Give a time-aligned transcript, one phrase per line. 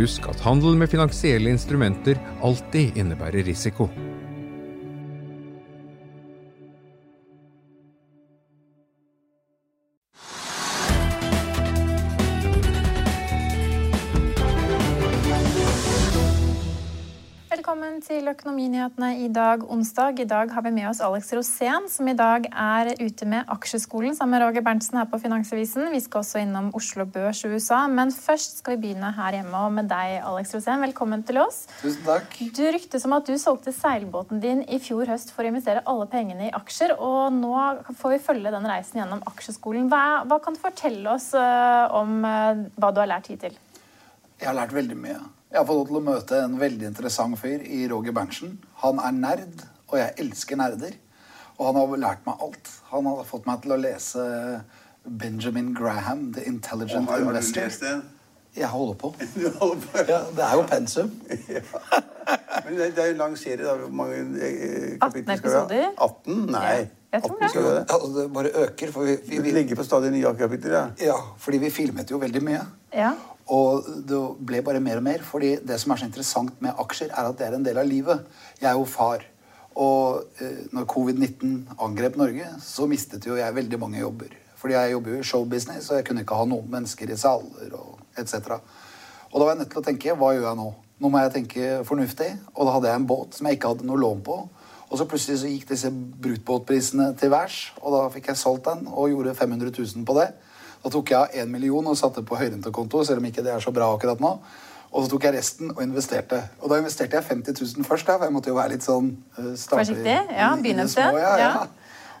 [0.00, 3.90] Husk at handel med finansielle instrumenter alltid innebærer risiko.
[17.60, 20.22] Velkommen til Økonominyhetene i dag, onsdag.
[20.22, 24.14] I dag har vi med oss Alex Rosén, som i dag er ute med Aksjeskolen
[24.16, 25.90] sammen med Roger Berntsen her på Finansavisen.
[25.92, 27.82] Vi skal også innom Oslo Børs i USA.
[27.92, 30.80] Men først skal vi begynne her hjemme og med deg, Alex Rosén.
[30.86, 31.66] Velkommen til oss.
[31.82, 32.38] Tusen takk.
[32.56, 36.06] Du ryktes om at du solgte seilbåten din i fjor høst for å investere alle
[36.08, 37.52] pengene i aksjer, og nå
[37.90, 39.90] får vi følge den reisen gjennom Aksjeskolen.
[39.92, 43.60] Hva, hva kan du fortelle oss eh, om eh, hva du har lært hittil?
[44.40, 45.20] Jeg har lært veldig mye.
[45.50, 48.52] Jeg har fått lov til å møte en veldig interessant fyr i Roger Berntsen.
[48.84, 50.92] Han er nerd, og jeg elsker nerder.
[51.56, 52.70] Og han har lært meg alt.
[52.92, 54.26] Han har fått meg til å lese
[55.02, 58.04] Benjamin Graham, The Intelligent Har, har du lest den?
[58.54, 59.10] Jeg holder på.
[59.34, 60.04] Du holder på.
[60.06, 61.10] Ja, det er jo pensum.
[62.64, 63.66] Men det, er jo en lang serie.
[63.66, 63.74] da.
[63.74, 65.64] Hvor mange eh, 18 kapitler skal vi ha?
[65.66, 65.90] episoder?
[65.98, 66.46] 18?
[66.54, 66.62] Nei.
[66.62, 67.74] Ja, jeg tror 18 det.
[67.74, 67.84] det.
[67.96, 68.94] Altså, det bare øker.
[68.94, 70.78] For vi, vi, Vi vi, legger på stadig nye kapitler.
[70.78, 70.86] Ja.
[71.10, 72.62] ja, fordi vi filmet jo veldig mye.
[72.94, 73.12] Ja.
[73.50, 75.22] Og det ble bare mer og mer.
[75.26, 77.86] fordi det som er så interessant med aksjer, er at det er en del av
[77.86, 78.26] livet.
[78.60, 79.24] Jeg er jo far.
[79.74, 84.36] Og eh, når covid-19 angrep Norge, så mistet jo jeg veldig mange jobber.
[84.60, 87.74] Fordi jeg jobber jo i showbusiness, og jeg kunne ikke ha noen mennesker i saler
[87.78, 88.58] og etc.
[89.30, 90.70] Og da var jeg nødt til å tenke hva gjør jeg nå?
[91.00, 92.30] Nå må jeg tenke fornuftig.
[92.54, 94.36] Og da hadde jeg en båt som jeg ikke hadde noe lån på.
[94.90, 98.88] Og så plutselig så gikk disse brutbåtprisene til værs, og da fikk jeg solgt den
[98.90, 100.32] og gjorde 500 000 på det.
[100.80, 103.72] Da tok jeg 1 million og satte på høyrentekonto, selv om ikke det er så
[103.74, 104.36] bra akkurat nå.
[104.90, 106.40] Og så tok jeg resten og investerte.
[106.60, 109.52] Og da investerte jeg 50 000 først, for jeg måtte jo være litt sånn uh,
[109.54, 111.52] Forsiktig, ja, begynne sted, Ja, ja.
[111.60, 111.68] ja.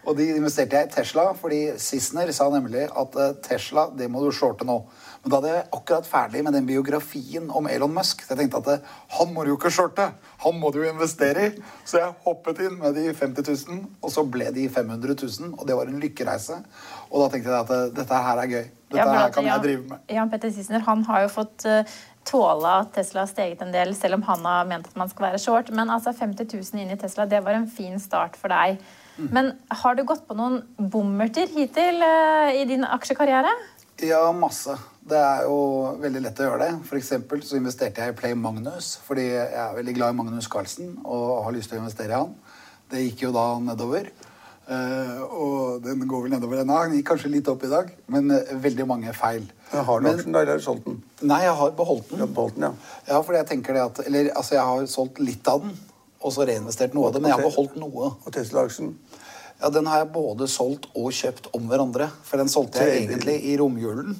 [0.08, 4.22] Og de investerte jeg i Tesla, fordi Sissener sa nemlig at eh, Tesla det må
[4.24, 4.78] du shorte nå.
[5.20, 8.22] Men da hadde jeg akkurat ferdig med den biografien om Elon Musk.
[8.24, 10.06] Så jeg tenkte at eh, han må du jo ikke shorte,
[10.44, 11.52] han må du jo investere i.
[11.84, 15.52] Så jeg hoppet inn med de 50 000, og så ble de 500 000.
[15.60, 16.62] Og det var en lykkereise.
[17.10, 18.64] Og da tenkte jeg at eh, dette her er gøy.
[18.90, 20.06] Dette Ja, her kan Jan- jeg drive med.
[20.16, 21.68] Jan Petter Sissener han har jo fått
[22.26, 25.28] tåle at Tesla har steget en del, selv om han har ment at man skal
[25.28, 25.70] være short.
[25.76, 28.80] Men altså 50 000 inn i Tesla, det var en fin start for deg.
[29.20, 29.28] Mm.
[29.36, 33.52] Men har du gått på noen bommerter hittil eh, i din aksjekarriere?
[34.00, 34.78] Ja, masse.
[35.04, 35.58] Det er jo
[36.00, 36.72] veldig lett å gjøre det.
[36.88, 40.48] For eksempel så investerte jeg i Play Magnus, fordi jeg er veldig glad i Magnus
[40.48, 42.32] Carlsen og har lyst til å investere i han.
[42.90, 44.08] Det gikk jo da nedover.
[44.70, 46.78] Eh, og den går vel nedover ennå.
[46.86, 49.44] Den gikk kanskje litt opp i dag, men eh, veldig mange feil.
[49.72, 51.00] Jeg Har du aksjen, da, eller har du solgt den?
[51.26, 52.20] Nei, jeg har beholdt den.
[52.20, 52.98] Du har beholdt den, ja.
[53.08, 55.74] Ja, fordi jeg tenker det at Eller altså, jeg har solgt litt av den,
[56.20, 58.12] og så reinvestert noe av det, men jeg har beholdt noe.
[58.14, 58.94] Og Tesla-aksjen?
[59.60, 62.08] Ja, Den har jeg både solgt og kjøpt om hverandre.
[62.24, 64.14] For den solgte jeg egentlig i romjulen.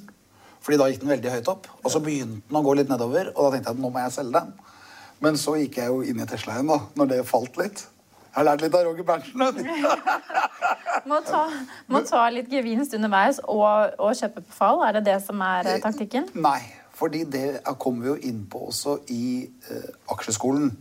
[0.61, 1.69] Fordi da gikk den veldig høyt opp.
[1.84, 4.03] Og så begynte den å gå litt nedover, og da tenkte jeg at nå må
[4.05, 4.50] jeg selge den.
[5.25, 7.87] Men så gikk jeg jo inn i Tesla igjen, da, når det falt litt.
[8.31, 9.41] Jeg har lært litt av Roger Berntsen.
[11.11, 11.41] Må ta,
[11.89, 14.83] må ta litt gevinst underveis og, og kjøpe på fall?
[14.84, 16.26] Er det det som er eh, taktikken?
[16.37, 16.61] Nei,
[16.94, 20.75] fordi det er- kommer vi jo inn på også i eh, aksjeskolen.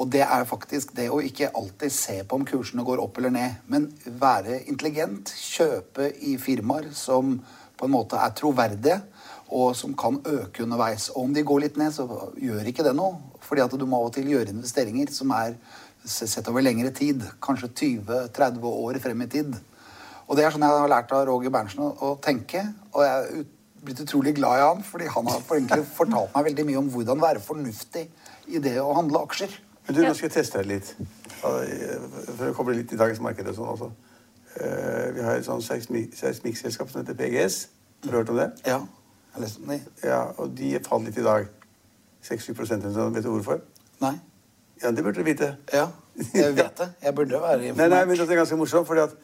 [0.00, 3.34] Og det er faktisk det å ikke alltid se på om kursene går opp eller
[3.34, 3.90] ned, men
[4.20, 7.36] være intelligent, kjøpe i firmaer som
[7.76, 9.00] på en måte er troverdige,
[9.52, 11.10] og som kan øke underveis.
[11.12, 12.06] Og om de går litt ned, så
[12.40, 13.18] gjør ikke det noe.
[13.44, 15.58] Fordi at du må av og til gjøre investeringer som er
[16.08, 17.20] sett over lengre tid.
[17.42, 17.68] Kanskje
[18.00, 19.58] 20-30 år frem i tid.
[20.24, 22.62] Og det er sånn jeg har lært av Roger Berntsen å, tenke.
[22.94, 23.44] Og jeg er
[23.84, 27.20] blitt utrolig glad i han, fordi han har for- fortalt meg veldig mye om hvordan
[27.20, 28.06] være fornuftig
[28.48, 29.52] i det å handle aksjer.
[29.86, 30.92] Men du, nå skal jeg teste deg litt.
[31.42, 33.88] For å koble litt i dagens marked og sånn også.
[34.60, 37.56] Eh, Vi har et sånt seismikkselskap som heter PGS.
[38.04, 38.50] Har du hørt om det?
[38.66, 38.78] Ja.
[38.78, 39.80] Jeg har lest om det.
[40.04, 41.48] Ja, Og de falt litt i dag.
[42.22, 43.14] 6-7 eller sånn.
[43.16, 43.60] Vet du hvorfor?
[44.04, 44.14] Nei.
[44.82, 45.56] Ja, det burde du vite.
[45.72, 45.88] Ja.
[46.34, 46.88] Jeg vet det.
[47.02, 47.90] Jeg burde være Nei, informert.
[47.96, 49.14] nei, men det er ganske morsomt, fordi at,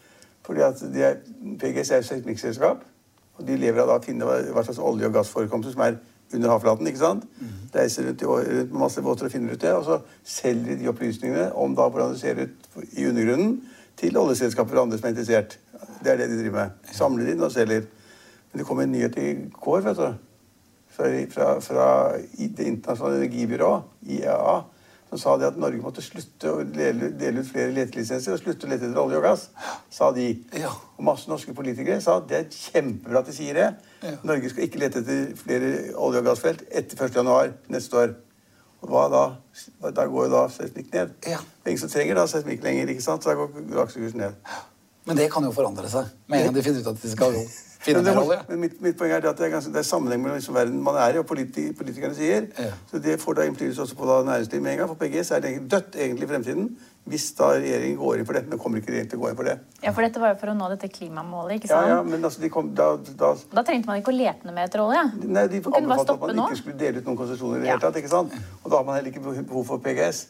[0.47, 1.19] fordi at de er,
[1.61, 2.83] PGS er et seismikkselskap.
[3.39, 5.99] Og de lever av da å finne hva slags olje- og gassforekomster som er
[6.35, 6.87] under havflaten.
[6.87, 7.25] ikke sant?
[7.75, 9.73] Reiser rundt, rundt med masse båter og finner ut det.
[9.75, 13.61] Og så selger de opplysningene om da hvordan det ser ut i undergrunnen,
[13.99, 15.59] til oljeselskaper og andre som er interessert.
[16.05, 16.91] Det er det de driver med.
[16.95, 17.87] Samler inn og selger.
[18.53, 20.25] Men det kom en nyhet i går, vet du.
[20.99, 21.89] Fra, fra, fra
[22.19, 24.63] Det internasjonale energibyrået, IEA,
[25.09, 28.69] som sa det at Norge måtte slutte å dele, dele ut flere letelisenser og slutte
[28.69, 29.47] å lete etter olje og gass.
[29.93, 30.29] Sa de.
[30.61, 30.73] Ja.
[30.99, 33.69] Og masse norske politikere sa at det er kjempebra at de sier det.
[34.05, 34.15] Ja.
[34.29, 37.21] Norge skal ikke lete etter flere olje- og gassfelt etter 1.
[37.23, 38.17] januar neste år.
[38.85, 39.23] Og hva da?
[39.91, 41.17] Da går jo da seismikk ned.
[41.27, 41.41] Ja.
[41.67, 43.25] Ingen som trenger da seismikk lenger, ikke sant?
[43.25, 44.37] Så da går aksjekursen ned.
[45.09, 47.41] Men det kan jo forandre seg med en gang de finner ut at de skal
[47.79, 48.41] finne det, må- olje.
[48.49, 50.83] men mitt, mitt poeng er at det er, ganske, det er sammenheng mellom liksom verden
[50.83, 52.49] man er i, og politi, politikerne sier.
[52.59, 52.73] Ja.
[52.91, 54.89] Så det får da innflytelse også på da næringslivet med en gang.
[54.89, 56.71] For PGS er det egentlig dødt egentlig i fremtiden
[57.09, 58.43] hvis da regjeringen går inn for det.
[58.51, 59.55] Men kommer ikke regjeringen til å gå inn for det.
[59.81, 61.87] Ja, for dette var jo for å nå dette klimamålet, ikke sant?
[61.89, 64.53] ja, ja, men altså, de kom, da, da Da trengte man ikke å lete noe
[64.53, 65.01] mer etter olje.
[65.25, 66.49] Nei, De anbefalte at man nå.
[66.51, 67.57] ikke skulle dele ut noen konsesjoner.
[67.57, 67.79] i det Ja.
[67.79, 68.35] hele tatt, ikke sant?
[68.63, 70.27] Og da har man heller ikke behov for PGS.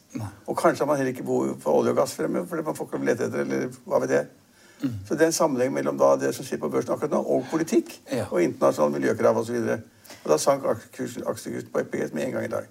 [0.47, 2.87] Og kanskje har man heller ikke behov for olje og gass fremover, fordi man får
[2.93, 4.27] ikke lete etter, eller hva vet jeg.
[4.83, 4.95] Mm.
[5.09, 7.47] Så det er en sammenheng mellom da det som skjer på børsen akkurat nå, og
[7.51, 8.27] politikk, Ja.
[8.31, 9.57] og internasjonale miljøkrav osv.
[9.57, 9.79] Og,
[10.25, 12.67] og da sank aksjekursen på EPG med en gang i dag.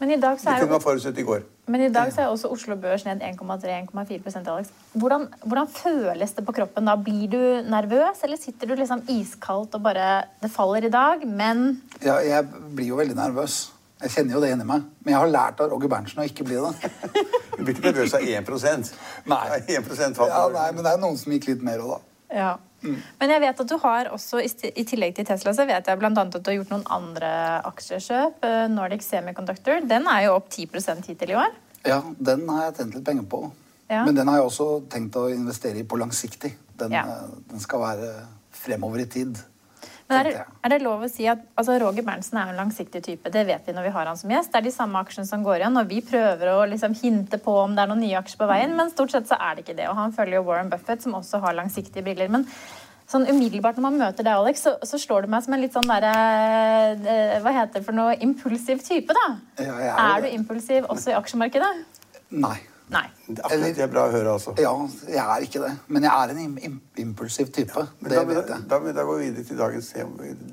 [0.00, 1.42] Men i dag så Det er kunne man forutsett i går.
[1.68, 4.70] Men i dag så er også Oslo Børs ned 1,3-1,4 Alex.
[4.94, 6.94] Hvordan, hvordan føles det på kroppen da?
[6.96, 7.40] Blir du
[7.70, 12.46] nervøs, eller sitter du liksom iskaldt og bare Det faller i dag, men Ja, jeg
[12.74, 13.72] blir jo veldig nervøs.
[13.98, 14.84] Jeg kjenner jo det inni meg.
[15.02, 16.92] Men jeg har lært av Roger Berntsen å ikke bli det.
[17.58, 18.90] Du blir ikke nervøs av 1
[19.26, 19.46] Nei.
[19.74, 22.36] 1 Ja, nei, men det er noen som gikk litt mer òg, da.
[22.38, 22.52] Ja.
[22.84, 26.20] Men jeg vet at du har også, i tillegg til Tesla, så vet jeg blant
[26.20, 27.30] annet at du har gjort noen andre
[27.66, 28.38] aksjekjøp.
[28.46, 29.82] Eh, Nordic Semiconductor.
[29.90, 31.56] Den er jo opp 10% hittil i år.
[31.88, 31.98] Ja,
[32.30, 33.42] den har jeg tjent litt penger på.
[33.90, 34.04] Ja.
[34.06, 36.52] Men den har jeg også tenkt å investere i på langsiktig.
[36.78, 37.02] Den, Ja.
[37.08, 38.12] eh, den skal være
[38.54, 39.38] fremover i tid.
[40.08, 40.28] Er,
[40.64, 43.28] er det lov å si at altså Roger Berntsen er en langsiktig type.
[43.32, 44.48] Det vet vi når vi har han som gjest.
[44.54, 45.76] Det er de samme aksjene som går igjen.
[45.76, 48.72] Og vi prøver å liksom hinte på om det er noen nye aksjer på veien,
[48.78, 49.90] men stort sett så er det ikke det.
[49.90, 52.32] Og han følger jo Warren Buffett, som også har langsiktige briller.
[52.32, 52.48] Men
[53.08, 55.76] sånn umiddelbart når man møter deg, Alex, så, så slår du meg som en litt
[55.76, 56.14] sånn derre
[56.96, 58.16] eh, Hva heter det for noe?
[58.24, 59.28] Impulsiv type, da.
[59.60, 61.72] Ja, er er du impulsiv også i aksjemarkedet?
[62.32, 62.56] Nei.
[62.88, 63.04] Nei.
[63.28, 64.54] Det er det er bra å høre, altså.
[64.56, 64.72] Ja,
[65.08, 65.72] jeg er ikke det.
[65.92, 67.84] Men jeg er en im im impulsiv type.
[67.84, 68.62] Ja, det da, vet jeg.
[68.70, 69.92] da, da går vi videre til dagens,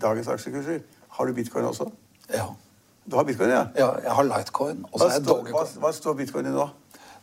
[0.02, 0.82] dagens aksjekurser.
[1.16, 1.88] Har du bitcoin også?
[2.34, 2.50] Ja.
[3.06, 3.68] Du har bitcoin, ja?
[3.78, 5.82] ja, jeg har Lightcoin, og så er jeg står, hva, Dogecoin.
[5.84, 6.66] hva står bitcoin i nå?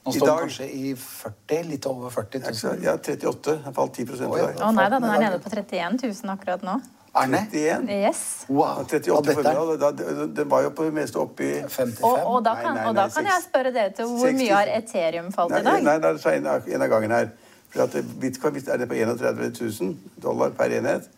[0.02, 2.82] Nå står den kanskje i 40, litt over 40 Ja, 000.
[2.86, 3.56] Ja, 38.
[3.66, 4.62] Jeg falt 10 i dag.
[4.62, 6.78] Å nei da, den er nede på 31 000 akkurat nå.
[7.14, 7.40] Er det?
[7.52, 7.88] 31.
[8.06, 8.20] Yes.
[8.48, 8.64] Wow.
[8.64, 9.78] Ja, 38 Ja, i dette er formiddag.
[9.80, 12.02] Da- da- Den var jo på det meste oppi i 55.
[12.02, 14.26] Og, og da Nei, kan, nei, og da nei, kan jeg spørre dere til hvor
[14.26, 14.38] 60.
[14.38, 15.82] mye har Ethereum falt Nei, i dag?
[15.82, 17.28] nei, nei, det er en, en av gangene her.
[17.72, 21.08] For at bitcoin er det på 31 000 dollar per enhet.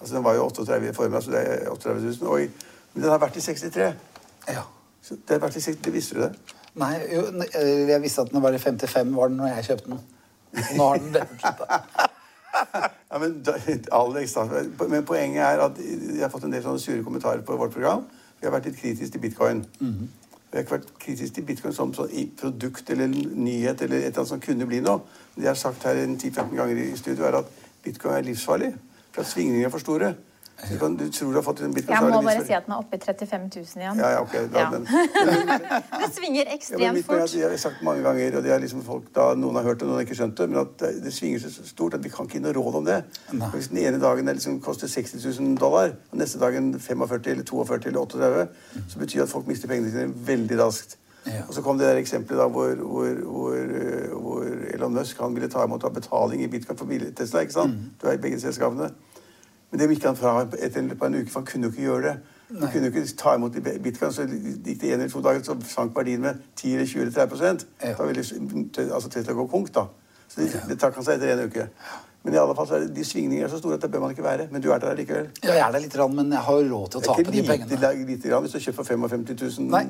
[0.00, 2.28] Altså Den var jo 38 i formiddag, så det er 38 000.
[2.28, 2.38] Og
[2.94, 3.94] men den har vært i 63.
[4.48, 4.62] Ja.
[5.02, 6.32] Så det har vært i 60, Visste du det?
[6.74, 7.24] Nei, jo,
[7.54, 10.00] eh, jeg visste at den var i 55 var den når jeg kjøpte den.
[10.76, 12.90] Nå har den rettet litt.
[13.10, 13.44] Ja, men,
[14.00, 14.36] Alex,
[14.88, 18.04] men poenget er at jeg har fått en del sånne sure kommentarer på vårt program.
[18.40, 19.64] Vi har vært litt kritiske til bitcoin.
[20.48, 24.06] Vi har ikke vært kritiske til bitcoin som sånn i produkt eller nyhet eller et
[24.06, 25.02] eller annet som kunne bli noe.
[25.34, 27.50] Det jeg har sagt her en 10-15 ganger i studio, er at
[27.84, 28.72] bitcoin er livsfarlig.
[29.12, 30.14] For at svingningene er for store.
[30.58, 32.74] Du, kan, du tror du har fått en bit Jeg må bare si at den
[32.74, 34.00] er oppe i 35 000 igjen.
[34.02, 34.32] Ja, ja, ok.
[34.50, 34.70] Da, Ja.
[34.72, 34.86] Men,
[36.00, 37.34] Det svinger ekstremt fort.
[37.34, 39.78] Ja, Jeg har sagt mange ganger, og det er liksom folk da, noen har hørt
[39.78, 42.10] det, noen har ikke skjønt det, men at det, det svinger så stort at vi
[42.10, 42.98] kan ikke gi noe råd om det.
[43.38, 43.50] Nei.
[43.54, 47.92] Hvis den ene dagen liksom koster 60 000 dollar, og neste dagen 45 eller 42
[47.92, 48.48] eller 38,
[48.88, 50.98] så betyr det at folk mister pengene sine veldig raskt.
[51.26, 51.42] Ja.
[51.46, 55.34] Og så kom det der eksempelet da hvor, hvor, hvor, øh, hvor Elon Musk han
[55.34, 57.40] ville ta imot av betaling i bitcoin for Tesla.
[57.40, 57.74] ikke sant?
[57.74, 57.90] Mm.
[58.02, 58.90] Du er i begge selskapene.
[59.70, 62.02] Men det gikk han fra etter på en uke, for han kunne jo ikke gjøre
[62.08, 62.16] det.
[62.48, 65.42] Han kunne jo ikke ta imot i bitcoin, så gikk det en eller to dager,
[65.44, 67.66] så sank verdien med 10 eller 20 eller 30 prosent.
[67.82, 67.94] Ja.
[67.98, 68.24] Da ville
[68.94, 69.88] altså Tesla gå konk, da.
[70.28, 71.68] Så det, det trakk han seg etter en uke.
[72.24, 74.02] Men i alle fall så er det, de svingningene er så store at det bør
[74.06, 74.48] man ikke være.
[74.52, 75.28] Men du er der likevel.
[75.44, 77.30] Ja, jeg er der litt, men jeg har råd til å Det er tape ikke
[77.30, 78.18] de lite, pengene.
[78.24, 79.70] grann hvis du kjøper for 55 000.
[79.76, 79.84] Nei,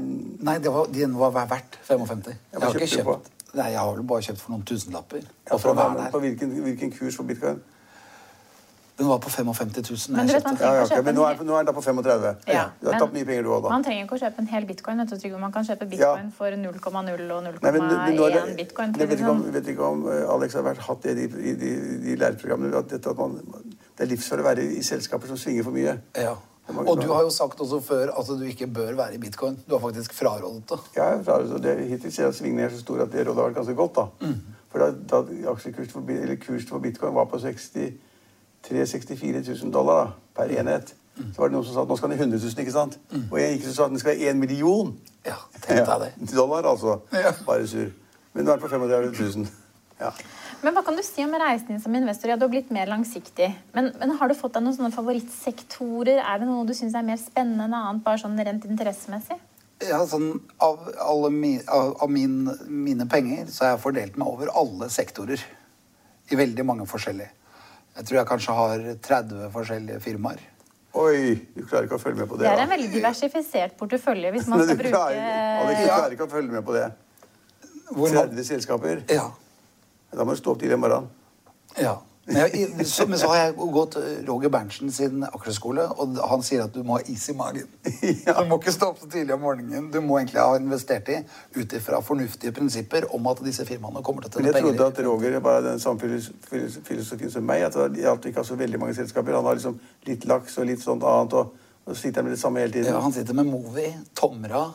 [0.51, 2.37] nei det var, den var verdt 55.
[2.53, 5.23] Jeg har ikke kjøpt Nei, jeg har vel bare kjøpt for noen tusenlapper.
[5.49, 7.63] Ja, for være på hvilken, hvilken kurs for bitcoin?
[8.99, 10.57] Den var på 55 000 Men du vet, man.
[10.61, 11.03] Ja, ja, okay.
[11.07, 12.33] Men nå er, nå er den da på 35.
[12.51, 13.71] Ja, du har men- tapt mye penger du òg, da.
[13.71, 15.03] Man trenger ikke å kjøpe en hel bitcoin.
[15.05, 18.35] Vet du, Man kan kjøpe bitcoin for 0,0 og 0,1 Nei, men, men nå er
[18.35, 18.95] det, bitcoin.
[18.99, 21.45] jeg vet ikke, om, vet ikke om eh, Alex har vært, hatt det i de,
[21.53, 21.71] i de,
[22.09, 22.75] de læreprogrammene.
[22.77, 23.39] At dette at man,
[23.95, 25.95] Det er livsfarlig å være i selskaper som svinger for mye.
[26.19, 26.35] Ja.
[26.69, 29.57] Og du har jo sagt også før at du ikke bør være i bitcoin.
[29.67, 30.79] Du har faktisk frarådet det.
[30.99, 31.63] Ja, frarådet.
[31.63, 32.29] det, Hittil er
[32.67, 33.95] er så store at det rådet har vært ganske godt.
[33.95, 34.05] da.
[34.27, 34.59] Mm.
[34.69, 35.23] For da, da
[35.55, 37.93] aksjekursen for, kursen for bitcoin var på 63
[38.67, 41.33] 000-64 000 dollar da, per enhet, Mm.
[41.35, 42.61] så var det noen som sa at nå skal den i 100 000.
[42.63, 42.93] ikke sant?
[43.33, 44.93] Og jeg gikk og sa at den skal være 1 million.
[45.27, 45.35] Ja,
[45.65, 46.29] tenk deg det.
[46.31, 46.93] Dollar, altså.
[47.11, 47.33] Ja.
[47.47, 47.89] Bare sur.
[48.35, 49.49] Men nå er den på 35 000.
[49.99, 50.13] Ja.
[50.63, 52.31] Men hva kan du si om reisen din som investor?
[52.31, 53.49] Ja, du har blitt mer langsiktig.
[53.75, 56.23] Men, men har du fått deg noen sånne favorittsektorer?
[56.23, 59.41] Er det noe du syns er mer spennende enn annet, bare sånn rent interessemessig?
[59.89, 64.31] Ja, sånn, av alle mi, av, av min, mine penger så har jeg fordelt meg
[64.31, 65.43] over alle sektorer.
[66.31, 67.31] I veldig mange forskjellige.
[67.99, 70.43] Jeg tror jeg kanskje har 30 forskjellige firmaer.
[70.99, 72.47] Oi, du klarer ikke å følge med på det.
[72.47, 75.19] Det er en veldig diversifisert portefølje hvis man skal bruke klarer,
[75.65, 76.87] Alex, du klarer ikke å følge med på det.
[77.91, 79.03] Hvor 30 selskaper.
[79.13, 79.27] Ja.
[80.15, 81.11] Da må du stå opp tidlig i morgen.
[81.79, 81.99] ja.
[82.29, 83.95] Men, jeg, så, men så har jeg gått
[84.29, 87.69] Roger Berntsen sin aksjeskole, og han sier at du må ha is i magen.
[88.29, 89.87] Du må ikke stå opp så tidlig om morgenen.
[89.95, 91.23] Du må egentlig ha investert i
[91.57, 94.69] ut ifra fornuftige prinsipper om at disse firmaene kommer til å Men penger.
[94.69, 97.65] jeg trodde at Roger var den samme filos- filos- filosofien som meg.
[97.71, 99.39] At det gjaldt ikke ha så veldig mange selskaper.
[99.41, 99.81] Han har liksom
[100.11, 101.57] litt laks og litt sånt annet, og,
[101.87, 102.93] og så sitter han med det samme hele tiden.
[102.93, 104.67] Ja, han sitter med Movi, Tomra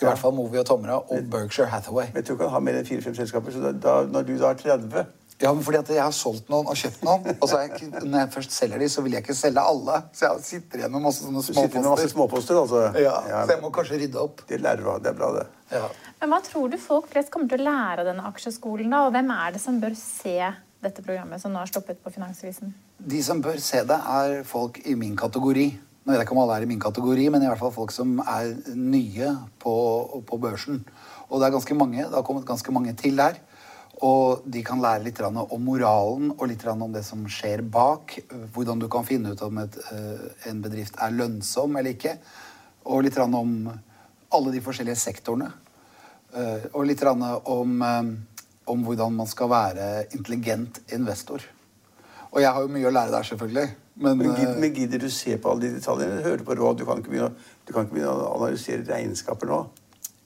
[0.00, 2.06] I hvert fall Movi og Tomra og Berkshire Hathaway.
[2.14, 3.52] Men jeg tror ikke han har mer enn fire-fem selskaper.
[3.58, 5.02] Så da, når du da er 30
[5.40, 8.18] Ja, men fordi at jeg har solgt noen og kjøpt noen, og så jeg, når
[8.18, 10.00] jeg først selger de, så vil jeg ikke selge alle.
[10.12, 12.12] Så jeg sitter igjen med masse sånne Du sitter med masse småposter.
[12.12, 12.82] småposter, altså.
[13.00, 13.14] Ja,
[13.46, 14.42] så jeg må kanskje rydde opp.
[14.50, 15.00] Det lærer du av.
[15.00, 15.46] Det er bra, det.
[15.72, 15.88] Ja.
[16.20, 18.92] Men hva tror du folk flest kommer til å lære av denne aksjeskolen?
[18.92, 19.06] da?
[19.08, 20.36] Og hvem er det som bør se
[20.84, 22.74] dette programmet som nå har stoppet på Finansavisen?
[23.00, 25.70] De som bør se det, er folk i min kategori.
[26.04, 27.92] Nå vet jeg ikke om alle er i min kategori, men i hvert fall folk
[27.96, 29.72] som er nye på,
[30.28, 30.84] på børsen.
[31.30, 32.04] Og det er ganske mange.
[32.04, 33.40] Det har kommet ganske mange til her.
[34.06, 38.16] Og de kan lære litt om moralen og litt om det som skjer bak.
[38.54, 42.16] Hvordan du kan finne ut om et, eh, en bedrift er lønnsom eller ikke.
[42.86, 43.70] Og litt om
[44.32, 45.52] alle de forskjellige sektorene.
[46.32, 48.02] Eh, Og litt om, eh,
[48.66, 51.42] om hvordan man skal være intelligent investor.
[52.32, 53.74] Og jeg har jo mye å lære der, selvfølgelig.
[53.96, 56.22] Men, Men gidder, men gidder du se på alle de detaljene?
[56.22, 56.78] Hører du på råd?
[56.78, 57.34] Du kan ikke begynne,
[57.66, 59.68] du kan ikke begynne å analysere regnskaper nå.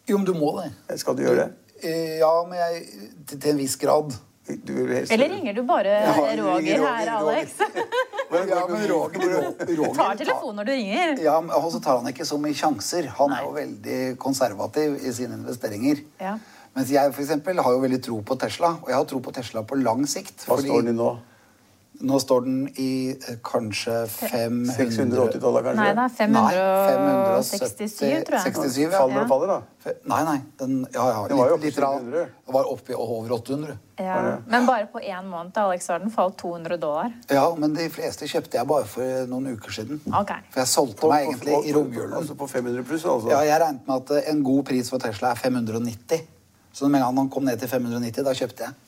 [0.07, 0.99] jo, men du må det.
[1.01, 1.64] Skal du gjøre det?
[1.83, 2.87] Eh, Ja, men jeg,
[3.27, 4.15] til, til en viss grad.
[4.45, 7.31] Du helst- Eller ringer du bare Ja, Roger Roger, her, Roger.
[7.31, 7.53] Alex?
[8.35, 11.15] Ja, men Roger, Roger Tar telefonen når du ringer.
[11.23, 13.07] Ja, men Og så tar han ikke så mye sjanser.
[13.21, 16.03] Han er jo veldig konservativ i sine investeringer.
[16.21, 16.35] Ja.
[16.75, 19.33] Mens jeg for eksempel, har jo veldig tro på Tesla, og jeg har tro på
[19.33, 20.45] Tesla på lang sikt.
[20.49, 21.13] Hva står den i nå?
[22.01, 25.85] Nå står den i eh, kanskje 500 680 dollar, kanskje?
[25.85, 28.55] Nei da, er 567, tror jeg.
[28.55, 28.91] 67, ja.
[28.97, 29.95] Faller og faller, da?
[30.11, 30.37] Nei, nei.
[30.59, 32.11] Den, ja, ja, Den var jo litt, litt oppe i rann.
[32.11, 32.27] 700.
[32.47, 33.79] Det var oppe i over 800.
[34.03, 34.19] Ja.
[34.51, 37.15] Men bare på én måned Alex, har den falt 200 dollar.
[37.31, 40.03] Ja, men de fleste kjøpte jeg bare for noen uker siden.
[40.11, 40.35] Ok.
[40.51, 42.17] For jeg solgte meg egentlig i romjulen.
[42.19, 43.31] Altså på 500 pluss, altså?
[43.31, 46.27] Ja, jeg regnet med at en god pris for Tesla er 590.
[46.75, 48.81] Så med en gang han kom ned til 590, da kjøpte jeg.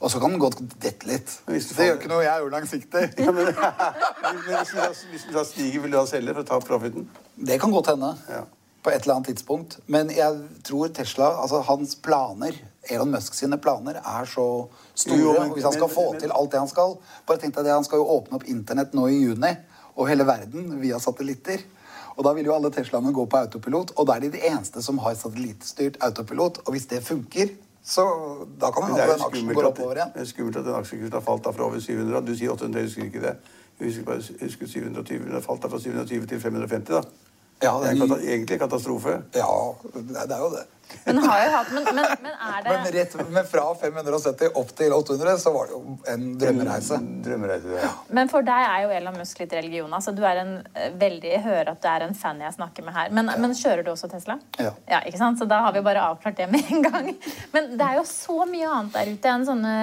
[0.00, 1.30] Og så kan den godt dette litt.
[1.46, 3.04] Du Det gjør ikke noe, jeg er jo langsiktig.
[3.24, 6.44] Ja, men, men hvis, du da, hvis du da stiger, vil du da selge for
[6.44, 7.08] å ta profiten?
[7.36, 8.12] Det kan godt hende.
[8.28, 8.42] Ja.
[8.84, 9.78] På et eller annet tidspunkt.
[9.90, 10.36] Men jeg
[10.68, 12.54] tror Tesla, altså hans planer,
[12.92, 14.44] Elon Musk sine planer, er så
[14.94, 15.18] store.
[15.18, 17.64] Jo, men- hvis han skal men- få til alt det han skal Bare tenk deg
[17.64, 19.56] det, Han skal jo åpne opp internett nå i juni,
[19.96, 21.64] og hele verden via satellitter.
[22.16, 24.82] Og da vil jo alle Teslaene gå på autopilot, og da er de de eneste
[24.82, 26.62] som har satellittstyrt autopilot.
[26.66, 27.50] Og hvis det funker,
[27.86, 28.02] så
[28.60, 30.08] da kan man håpe den aksjen går oppover igjen.
[30.14, 32.24] det er skummelt at den aksjekursen har falt da fra over 700.
[32.26, 33.34] Du sier 800, jeg husker ikke det.
[33.78, 36.94] Jeg husker bare jeg husker 720, Den har falt da fra 720 til 550.
[36.96, 37.02] da.
[37.62, 39.12] Ja, det er en egentlig en katastrofe.
[39.34, 39.46] Ja,
[39.94, 40.64] det er jo det.
[41.06, 44.72] Men har jo hatt Men, men, men er det Men, rett, men fra 570 opp
[44.78, 46.98] til 800 så var det jo en drømmereise.
[46.98, 47.78] En Drømmereise.
[47.82, 47.90] Ja.
[48.18, 49.92] Men for deg er jo Elon Musk litt religion.
[49.96, 52.86] Altså, du er en eh, veldig, Jeg hører at du er en fan jeg snakker
[52.86, 53.12] med her.
[53.14, 54.38] Men, men kjører du også Tesla?
[54.58, 54.72] Ja.
[55.02, 55.40] ikke sant?
[55.40, 57.12] Så da har vi bare avklart det med en gang.
[57.54, 59.76] Men det er jo så mye annet der ute enn sånne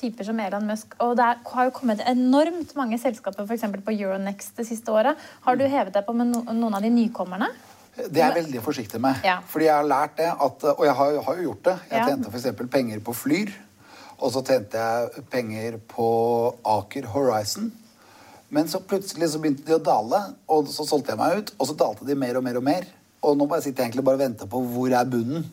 [0.00, 0.96] typer som Elon Musk.
[1.04, 3.68] Og det er, har jo kommet enormt mange selskaper f.eks.
[3.86, 5.20] på Euronext det siste året.
[5.46, 7.50] Har du hevet deg på med no, noen av de nykommerne?
[7.96, 9.22] Det er jeg veldig forsiktig med.
[9.24, 9.38] Ja.
[9.48, 11.76] Fordi jeg har lært det at Og jeg har, har jo gjort det.
[11.90, 12.06] Jeg Ja.
[12.10, 12.68] tjente f.eks.
[12.70, 13.52] penger på Flyr.
[14.18, 17.72] Og så tjente jeg penger på Aker Horizon.
[18.50, 21.52] Men så plutselig så begynte de å dale, og så solgte jeg meg ut.
[21.58, 22.84] Og så dalte de mer og mer og mer.
[23.22, 25.44] Og nå bare sitter jeg egentlig bare og venter på hvor er bunnen.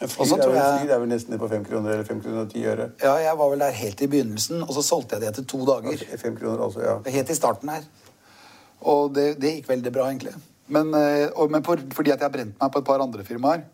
[0.00, 2.04] Og Flyr så er, vel- jeg flyr er vel nesten ned på 5 kroner eller
[2.08, 2.90] 5 kroner og 10 øre.
[3.02, 5.58] Ja, jeg var vel der helt i begynnelsen, og så solgte jeg det etter to
[5.66, 5.98] dager.
[6.16, 6.94] 5 kroner, altså, ja.
[7.10, 7.82] Helt i starten her.
[8.80, 10.32] Og det, det gikk veldig bra, egentlig.
[10.70, 13.26] Men, eh, og, men for, fordi at jeg har brent meg på et par andre
[13.26, 13.66] firmaer,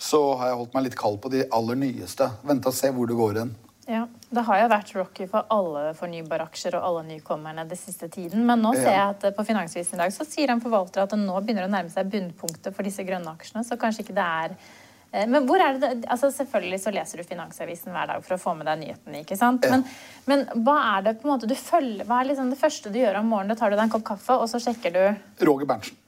[0.00, 2.26] så har jeg holdt meg litt kald på de aller nyeste.
[2.46, 3.54] Vente og se hvor det går hen.
[3.86, 8.08] Ja, Det har jo vært rocky for alle fornybare aksjer og alle nykommerne den siste
[8.08, 8.46] tiden.
[8.48, 11.12] Men nå ser jeg at eh, på Finansvisen i dag så sier en forvalter at
[11.12, 13.64] det nå begynner å nærme seg bunnpunktet for disse grønne aksjene.
[13.66, 14.54] Så kanskje ikke det er
[15.12, 18.40] eh, men hvor er det, altså Selvfølgelig så leser du Finansavisen hver dag for å
[18.40, 19.20] få med deg nyhetene.
[19.20, 19.68] ikke sant?
[19.70, 19.84] Men,
[20.30, 22.98] men hva er det på en måte du følger, hva er liksom det første du
[23.02, 23.52] gjør om morgenen?
[23.52, 26.00] Da tar du deg en kopp kaffe, og så sjekker du Roger Berntsen.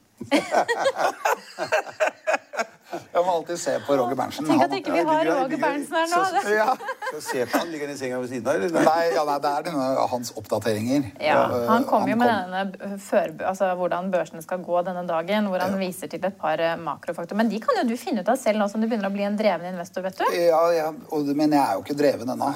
[2.87, 4.45] Jeg må alltid se på Roger Berntsen.
[4.47, 6.19] Tenk at ikke vi har Roger Berntsen her nå.
[6.23, 6.75] Så- det- ja.
[7.11, 8.69] Så se på han, ligger han i senga ved siden av, eller?
[8.85, 11.11] Nei, ja, nei, det er denne, hans oppdateringer.
[11.19, 15.05] Ja, Eh, Han kom jo med kom- denne før, altså hvordan børsene skal gå denne
[15.07, 17.35] dagen, hvor han viser til et par eh, makrofaktorer.
[17.35, 19.23] Men de kan jo du finne ut av selv nå som du begynner å bli
[19.23, 20.23] en dreven investor, vet du.
[20.33, 22.53] Ja, ja, og, men jeg er jo ikke dreven ennå.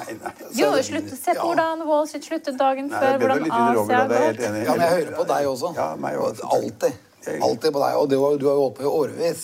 [0.54, 1.42] Jo, slutt, se på Ja.
[1.42, 4.40] hvordan Wall Street sluttet dagen Nei, før, hvordan Asia har gått.
[4.40, 5.74] Ja, men jeg hører på deg også.
[5.76, 6.40] Ja, meg også.
[6.50, 6.92] Alltid.
[7.28, 7.92] Alltid på deg.
[7.98, 9.42] Og du, du har jo holdt på i årevis.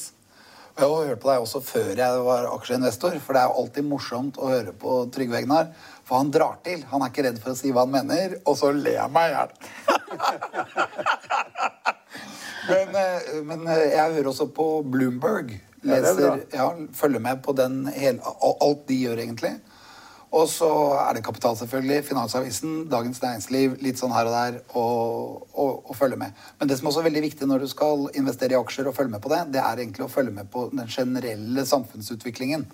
[0.78, 3.58] Og jeg har hørt på deg også før jeg var aksjeinvestor, for det er jo
[3.64, 5.66] alltid morsomt å høre på Trygve Egnar.
[6.06, 6.80] For han drar til.
[6.92, 9.24] Han er ikke redd for å si hva han mener, og så ler jeg meg
[9.26, 9.50] i hjel.
[12.70, 13.18] men, eh,
[13.50, 15.48] men eh, jeg hører også på Bloomberg.
[15.82, 15.90] Er.
[15.90, 16.22] Leser,
[16.54, 18.18] ja, følger med på den hele,
[18.48, 19.52] alt de gjør, egentlig.
[20.28, 20.68] Og så
[21.00, 22.02] er det Kapital, selvfølgelig.
[22.04, 26.36] Finansavisen, Dagens Næringsliv, litt sånn her og der, og, og, og følge med.
[26.60, 29.14] Men det som også er veldig viktig når du skal investere i aksjer og følge
[29.14, 32.66] med på det, det er egentlig å følge med på den generelle samfunnsutviklingen.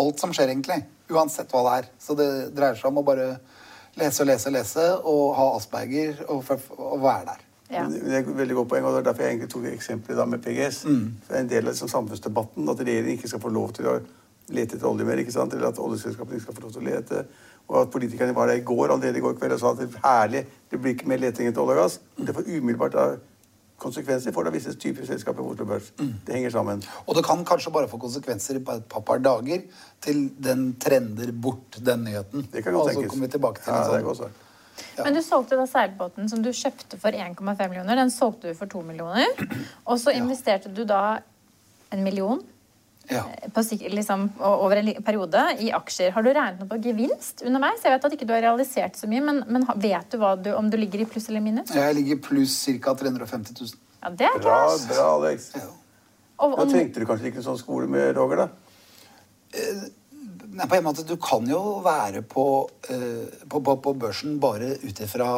[0.00, 0.80] Alt som skjer, egentlig.
[1.12, 1.90] Uansett hva det er.
[2.00, 3.34] Så det dreier seg om å bare
[4.00, 7.44] lese og lese og lese, og ha asperger og, og være der.
[7.74, 7.84] Ja.
[7.90, 10.42] Det er et veldig godt poeng, og det er derfor jeg egentlig tok eksempelet med
[10.44, 10.84] PGS.
[10.88, 11.06] Mm.
[11.24, 13.88] For det er en del av liksom, samfunnsdebatten at regjeringen ikke skal få lov til
[13.90, 13.98] å
[14.52, 15.54] lete etter olje mer, ikke sant?
[15.54, 17.26] eller at oljeselskapene ikke skal få lov til å lete.
[17.68, 19.88] Og at politikerne var der i går, allerede i går kveld og sa at det
[19.88, 22.00] er herlig, det blir ikke mer leting etter olje og gass.
[22.18, 23.06] Det får umiddelbart da
[23.84, 25.90] konsekvenser for da visse typer selskaper på Oslo Børs.
[25.98, 26.12] Mm.
[26.26, 26.82] Det henger sammen.
[27.06, 29.64] Og det kan kanskje bare få konsekvenser på et par, dager
[30.04, 32.48] til den trender bort den nyheten.
[32.52, 33.10] Det kan godt og så tenkes.
[33.10, 34.08] kommer vi tilbake til ja, det er sånn.
[34.08, 34.40] godt sagt.
[35.04, 37.98] Men du solgte da seilbåten som du kjøpte for 1,5 millioner.
[37.98, 39.30] Den solgte du for 2 millioner.
[39.90, 41.20] Og så investerte du da
[41.94, 42.42] en million
[43.10, 43.22] Ja.
[43.52, 43.62] på,
[43.92, 46.12] liksom, over en periode i aksjer.
[46.14, 47.82] Har du regnet noe på gevinst underveis?
[47.84, 50.52] Jeg vet at ikke du har realisert så mye, men, men vet du, hva du
[50.56, 51.72] om du ligger i pluss eller minus?
[51.74, 52.94] Jeg ligger pluss ca.
[53.02, 53.74] 350 000.
[54.04, 54.86] Ja, det er Bra, cash.
[54.88, 55.50] bra, Alex.
[56.44, 58.48] Og, Da trengte du kanskje ikke en sånn skole med Roger, da?
[60.54, 62.46] Nei, på en måte, Du kan jo være på,
[62.88, 65.28] eh, på, på, på børsen bare ut ifra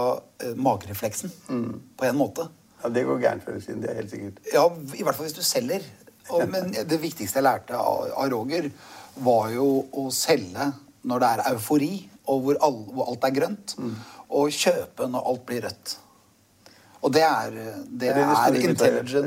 [0.44, 1.32] eh, magerefleksen.
[1.48, 1.70] Mm.
[1.96, 2.48] På en måte.
[2.82, 4.42] Ja, Det går gærent før eller siden, det er helt sikkert.
[4.52, 5.84] Ja, I hvert fall hvis du selger.
[6.30, 8.70] Og, men det viktigste jeg lærte av, av Roger,
[9.16, 10.72] var jo å selge
[11.06, 11.92] når det er eufori,
[12.26, 13.76] og hvor, all, hvor alt er grønt.
[13.78, 13.94] Mm.
[14.36, 15.96] Og kjøpe når alt blir rødt.
[17.06, 18.78] Og det er, det Det er det er intelligent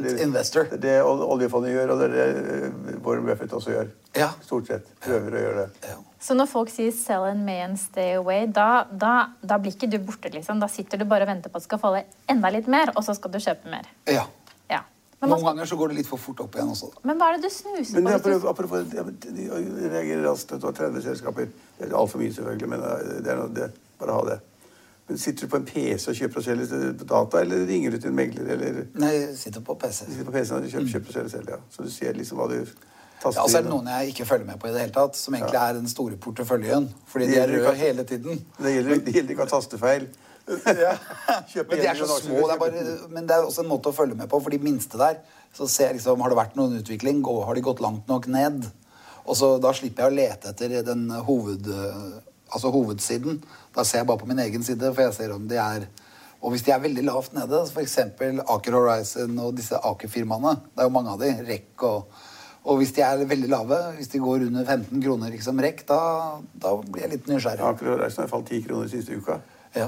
[0.03, 0.63] Det er det- investor.
[0.63, 3.87] Det er det oljefondet gjør, og det er det eh, Warren Buffett også gjør.
[4.17, 4.29] Ja.
[4.43, 4.89] Stort sett.
[5.05, 5.89] Prøver å gjøre det.
[5.93, 5.95] Ja.
[6.19, 9.89] så når folk sier 'sell and may and stay away', da, da, da blir ikke
[9.89, 10.59] du borte, liksom.
[10.59, 13.03] Da sitter du bare og venter på at det skal falle enda litt mer, og
[13.03, 13.87] så skal du kjøpe mer.
[14.07, 14.25] ja.
[15.19, 15.27] Ja.
[15.27, 16.87] Men, Noen ganger så går det litt for fort opp igjen også.
[16.93, 16.99] da.
[17.03, 18.09] men hva er det du snuser Men på?
[18.09, 20.53] er du- apropos, apropos jeg, jeg de reagerer raskt.
[20.59, 21.49] Du har 30 selskaper.
[21.79, 23.67] Det er altfor mye, selvfølgelig, men eh, det er noe, det,
[23.99, 24.39] bare ha det.
[25.09, 28.09] Men Sitter du på en PC og kjøper og selger data, eller ringer du til
[28.11, 28.47] en megler?
[28.53, 30.05] eller Nei, jeg sitter på PC.
[30.05, 31.49] sitter på PC-en og kjøper, kjøper og selger selv?
[31.49, 31.57] Ja.
[31.73, 32.59] Så du ser liksom hva du
[33.19, 35.15] taster Ja, så er det noen jeg ikke følger med på i det hele tatt,
[35.19, 36.87] som egentlig er den store porteføljen.
[37.11, 38.39] Fordi de er røde hele tiden.
[38.61, 40.07] Det gjelder, det gjelder ikke å ha tastefeil.
[40.49, 42.41] Kjøpe Men de er så små.
[42.41, 42.83] Det er bare,
[43.13, 44.39] men det er også en måte å følge med på.
[44.41, 45.19] For de minste der,
[45.55, 47.21] så ser liksom, har det vært noen utvikling?
[47.25, 48.65] Har de gått langt nok ned?
[49.25, 51.69] Og så Da slipper jeg å lete etter den hoved,
[52.49, 53.43] altså hovedsiden.
[53.75, 55.87] Da ser jeg bare på min egen side, for jeg ser om de er
[56.39, 57.97] Og hvis de er veldig lavt nede, f.eks.
[58.47, 62.05] Aker Horizon og disse Aker-firmaene, det er jo mange av de, REC og
[62.69, 65.99] og hvis de er veldig lave, hvis de går under 15 kroner liksom REC, da,
[66.53, 67.63] da blir jeg litt nysgjerrig.
[67.65, 69.39] Aker Horizon har falt 10 kroner siste uka.
[69.75, 69.87] Ja.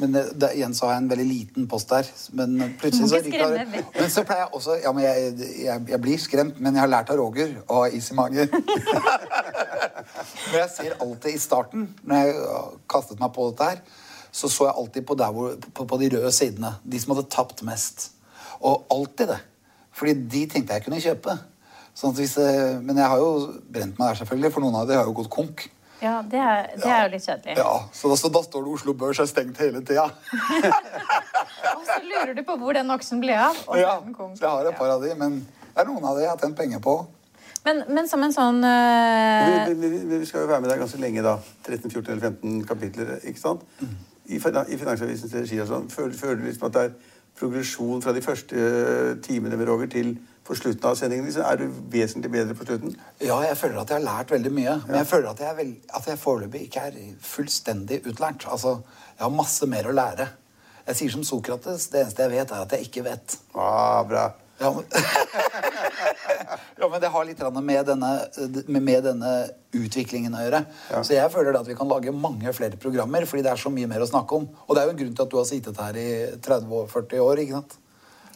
[0.00, 2.08] Men det, det, igjen så har jeg en veldig liten post der.
[2.36, 3.84] Men plutselig så liker jeg-.
[3.96, 5.32] Men så pleier jeg også Ja, men jeg,
[5.66, 8.48] jeg, jeg blir skremt, men jeg har lært av Roger å ha is i magen.
[10.50, 12.54] Men jeg ser alltid i starten, når jeg
[12.90, 13.78] kastet meg på dette her,
[14.32, 16.72] så så jeg alltid på, hvor, på, på de røde sidene.
[16.82, 18.10] De som hadde tapt mest.
[18.60, 19.38] Og alltid det.
[19.96, 21.36] Fordi de tenkte jeg kunne kjøpe.
[21.96, 23.30] Sånn hvis, eh, men jeg har jo
[23.70, 25.66] brent meg der, selvfølgelig, for noen av de har jo gått konk.
[26.00, 27.56] Ja, det er, det er jo litt kjedelig.
[27.60, 30.06] Ja, Så da, så da står det Oslo Børs er stengt hele tida.
[31.76, 33.58] Og så lurer du på hvor den aksjen ble av.
[33.68, 36.16] Og Ja, den så jeg har et par av de, men det er noen av
[36.16, 36.94] de jeg har tjent penger på.
[37.66, 39.68] Men, men som en sånn uh...
[39.68, 41.34] Vi, vi, vi- vi skal jo være med der ganske lenge, da.
[41.68, 43.10] 13, 14 eller 15 kapitler.
[43.28, 43.66] ikke sant?
[44.30, 45.88] I, i Finansavisens regi og sånn.
[45.92, 46.94] Føler, føler du liksom at det er
[47.40, 51.28] progresjon fra de første eh, timene med Roger til på slutten av sendingen?
[51.44, 52.94] Er du vesentlig bedre på slutten?
[53.22, 54.76] Ja, jeg føler at jeg har lært veldig mye.
[54.88, 58.46] Men jeg føler at jeg, er vel- at jeg foreløpig ikke er fullstendig utlært.
[58.50, 58.76] Altså,
[59.16, 60.28] jeg har masse mer å lære.
[60.86, 63.36] Jeg sier som Sokrates, det eneste jeg vet, er at jeg ikke vet.
[63.54, 64.30] Ah, bra.
[64.60, 64.84] Ja, men,
[66.80, 68.10] ja, men det har litt med denne,
[68.68, 69.30] med, med denne
[69.76, 70.60] utviklingen å gjøre.
[70.90, 71.00] Ja.
[71.06, 73.88] Så jeg føler at vi kan lage mange flere programmer, fordi det er så mye
[73.88, 74.48] mer å snakke om.
[74.66, 76.08] Og det er jo en grunn til at du har sittet her i
[76.44, 77.78] 30-40 år, ikke sant?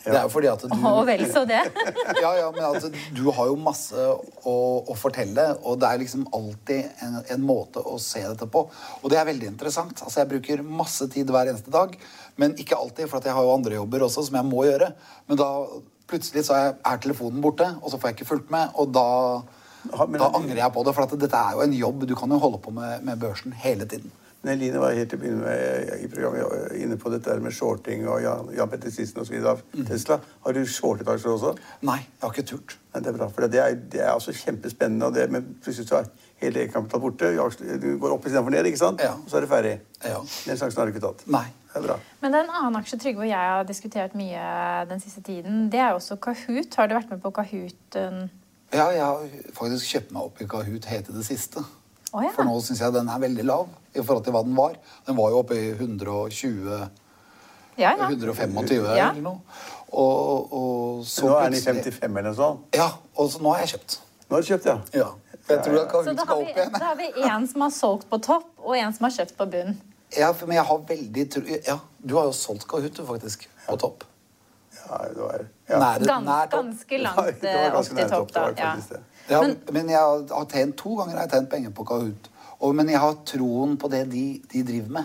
[0.04, 1.62] Det er jo fordi at du Og vel så det.
[2.24, 6.26] ja, ja, men at du har jo masse å, å fortelle, og det er liksom
[6.36, 8.66] alltid en, en måte å se dette på.
[9.00, 10.02] Og det er veldig interessant.
[10.04, 11.96] Altså, jeg bruker masse tid hver eneste dag,
[12.40, 14.90] men ikke alltid, for at jeg har jo andre jobber også som jeg må gjøre.
[15.30, 15.50] Men da
[16.10, 19.06] plutselig så er, er telefonen borte, og så får jeg ikke fulgt med, og da,
[19.88, 20.96] da angrer jeg på det.
[20.98, 22.04] For at dette er jo en jobb.
[22.10, 24.12] Du kan jo holde på med, med børsen hele tiden.
[24.44, 27.54] Men Eline var helt til å begynne med i programmet inne på dette der med
[27.56, 29.38] shorting og Jan, Jan Petter Sissen osv.
[29.48, 30.18] av Tesla.
[30.44, 31.54] Har du shortet aksjer også?
[31.88, 32.76] Nei, jeg har ikke turt.
[32.92, 35.08] Nei, det er bra, for det er, det er også kjempespennende.
[35.08, 36.10] Og det, men plutselig så er
[36.44, 37.32] hele egenkapital borte.
[37.80, 39.00] Du går opp istedenfor ned, ikke sant?
[39.00, 39.14] Ja.
[39.16, 39.74] Og så er det ferdig.
[40.04, 40.20] Ja.
[40.44, 41.24] Den sjansen har du ikke tatt.
[41.32, 41.46] Nei.
[41.74, 41.96] Det er bra.
[42.22, 44.42] Men det er en annen aksje Trygve og jeg har diskutert mye
[44.86, 45.64] den siste tiden.
[45.72, 46.76] Det er jo også Kahoot.
[46.78, 47.96] Har du vært med på Kahoot?
[47.98, 48.20] øh,
[48.74, 49.24] Ja, jeg har
[49.56, 51.64] faktisk kjøpt meg opp i Kahoot helt til det siste.
[52.14, 52.30] Å, ja.
[52.36, 54.76] For nå syns jeg den er veldig lav i forhold til hva den var.
[55.08, 56.76] Den var jo oppe i 120
[57.76, 58.06] Ja, ja.
[58.06, 59.10] 125 Ja.
[59.10, 59.40] eller noe.
[59.94, 62.62] Og, og så Nå er den i 55 eller noe sånt.
[62.78, 62.86] Ja,
[63.18, 63.96] og så nå har jeg kjøpt.
[64.28, 64.76] Nå har du kjøpt, ja.
[64.94, 65.08] Ja.
[65.48, 68.18] Jeg tror at Så da har, vi, da har vi en som har solgt på
[68.24, 69.74] topp, og en som har kjøpt på bunn.
[70.16, 71.42] Ja, for- men jeg har veldig tro...
[71.66, 73.48] Ja, du har jo solgt Kahoot, du, faktisk.
[73.66, 74.04] På topp.
[74.78, 75.78] ja, det var, ja.
[75.82, 76.62] Nær, Gans, nær topp.
[76.62, 78.40] ganske Det langt var- det var øh, opp til topp, da.
[78.40, 78.72] var Ja.
[79.30, 82.30] Ja, Men- men, jeg har tjent to ganger har jeg tjent penger på Kahoot.
[82.60, 85.04] Og, men jeg har troen på det de, de driver med.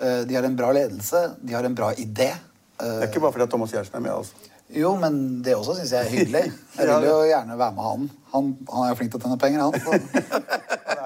[0.00, 2.30] Eh, De har en bra ledelse, de har en bra idé.
[2.32, 4.34] Eh, Det er ikke bare fordi Thomas Giertsen er med, altså.
[4.74, 6.52] Jo, men det også syns jeg er hyggelig.
[6.78, 8.10] Jeg vil jo gjerne være med han.
[8.32, 9.72] Han, han er jo flink til å tjene penger, han.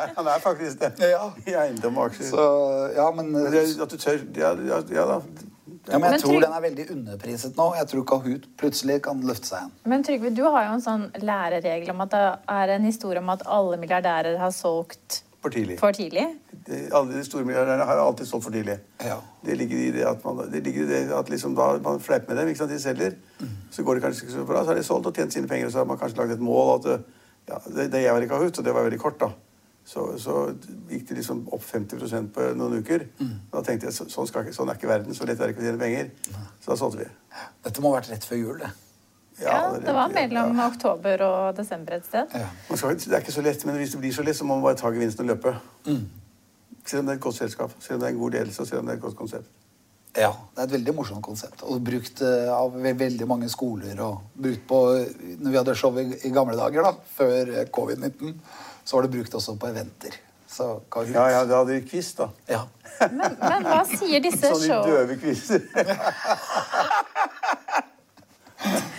[0.01, 0.93] Er, han er faktisk det.
[1.11, 1.27] Ja.
[1.47, 2.31] I eiendom og aksjer.
[2.31, 2.45] så
[2.97, 5.17] ja, men, Men det, at du tør Ja, ja, ja da.
[5.89, 7.67] Ja, men jeg Men tror Trygve- den er veldig underpriset nå.
[7.77, 9.73] Jeg tror Kahoot plutselig kan løfte seg igjen.
[9.85, 13.29] Men Trygve, du har jo en sånn læreregel om at det er en historie om
[13.31, 15.79] at alle milliardærer har solgt For tidlig.
[15.81, 16.27] for tidlig.
[16.67, 18.79] De, alle de store milliardærene har alltid solgt for tidlig.
[19.01, 19.17] Ja.
[19.45, 22.29] Det ligger i det at man, det ligger i det at liksom da man fleiper
[22.35, 22.49] med dem.
[22.49, 23.15] ikke sant, De selger.
[23.71, 25.67] Så går det kanskje ikke så bra, så har de solgt og tjent sine penger.
[25.67, 27.01] Og så har man kanskje lagd et mål at
[27.49, 29.31] ja, det, det jeg var i Kahoot, og det var veldig kort, da.
[29.91, 30.35] Så, så
[30.91, 33.09] gikk det liksom opp 50% på noen uker.
[33.51, 35.15] Da tenkte jeg så- sånn, skal, ikke- sånn er ikke verden.
[35.17, 36.11] Så lett er det ikke å tjene penger.
[36.63, 37.09] Så da solgte vi.
[37.65, 38.71] Dette må ha vært rett før jul, det.
[39.41, 40.67] Ja, det var mellom ja.
[40.69, 42.29] oktober og desember et sted.
[42.35, 42.49] Ja.
[42.77, 44.63] Skal, det er ikke så lett, men hvis det blir så lett, så må man
[44.69, 45.57] bare ta gevinsten og løpe.
[46.85, 48.69] Selv om det er et godt selskap, selv om det er en god ledelse, og
[48.69, 49.49] selv om det er et godt konsept.
[50.19, 51.63] Ja, det er et veldig morsomt konsept.
[51.63, 53.95] Og brukt eh, av veldig mange skoler.
[54.03, 54.81] Og brukt på
[55.39, 58.35] Når vi hadde show i, i gamle dager, da, før eh, covid-19,
[58.91, 60.17] så var det brukt også på eventer.
[60.51, 60.65] Så
[61.15, 62.27] Ja, ja, da hadde de quiz, da.
[62.51, 62.65] Ja.
[63.07, 65.63] Men, men hva sier disse Sånne døve quizer.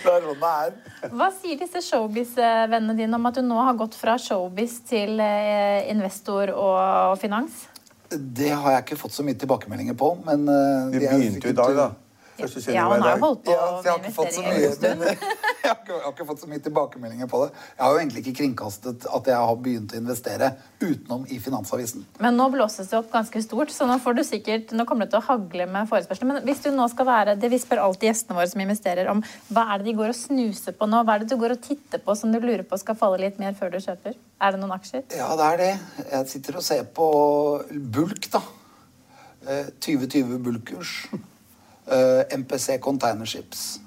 [0.02, 1.10] Det er sånn det er.
[1.14, 5.84] Hva sier disse showbiz-vennene dine om at du nå har gått fra showbiz til eh,
[5.92, 7.68] investor og finans?
[8.10, 11.54] Det har jeg ikke fått så mye tilbakemeldinger på, men uh, Vi er begynte jo
[11.54, 11.86] i dag, da.
[12.42, 14.42] Første sending Ja, han har jo holdt på Ja, jeg har med ikke fått så
[14.42, 15.00] investeringer mye, en stund.
[15.00, 15.08] men,
[15.62, 17.48] jeg, har ikke, jeg har ikke fått så mye tilbakemeldinger på det.
[17.76, 20.50] Jeg har jo egentlig ikke kringkastet at jeg har begynt å investere
[20.82, 22.06] utenom i Finansavisen.
[22.22, 25.14] Men nå blåses det opp ganske stort, så nå får du sikkert, nå kommer det
[25.14, 26.30] til å hagle med forespørsler.
[26.32, 29.22] Men hvis du nå skal være, det vi spør alltid gjestene våre som investerer om,
[29.52, 31.02] hva er det de går og snuser på nå?
[31.06, 33.38] Hva er det du går og titter på som du lurer på skal falle litt
[33.42, 34.18] mer før du kjøper?
[34.42, 35.06] Er det noen aksjer?
[35.14, 35.72] Ja, det er det.
[36.10, 37.06] Jeg sitter og ser på
[37.94, 38.42] bulk, da.
[39.46, 40.96] Eh, 2020 bulkkurs.
[41.92, 43.80] Eh, MPC Containerships.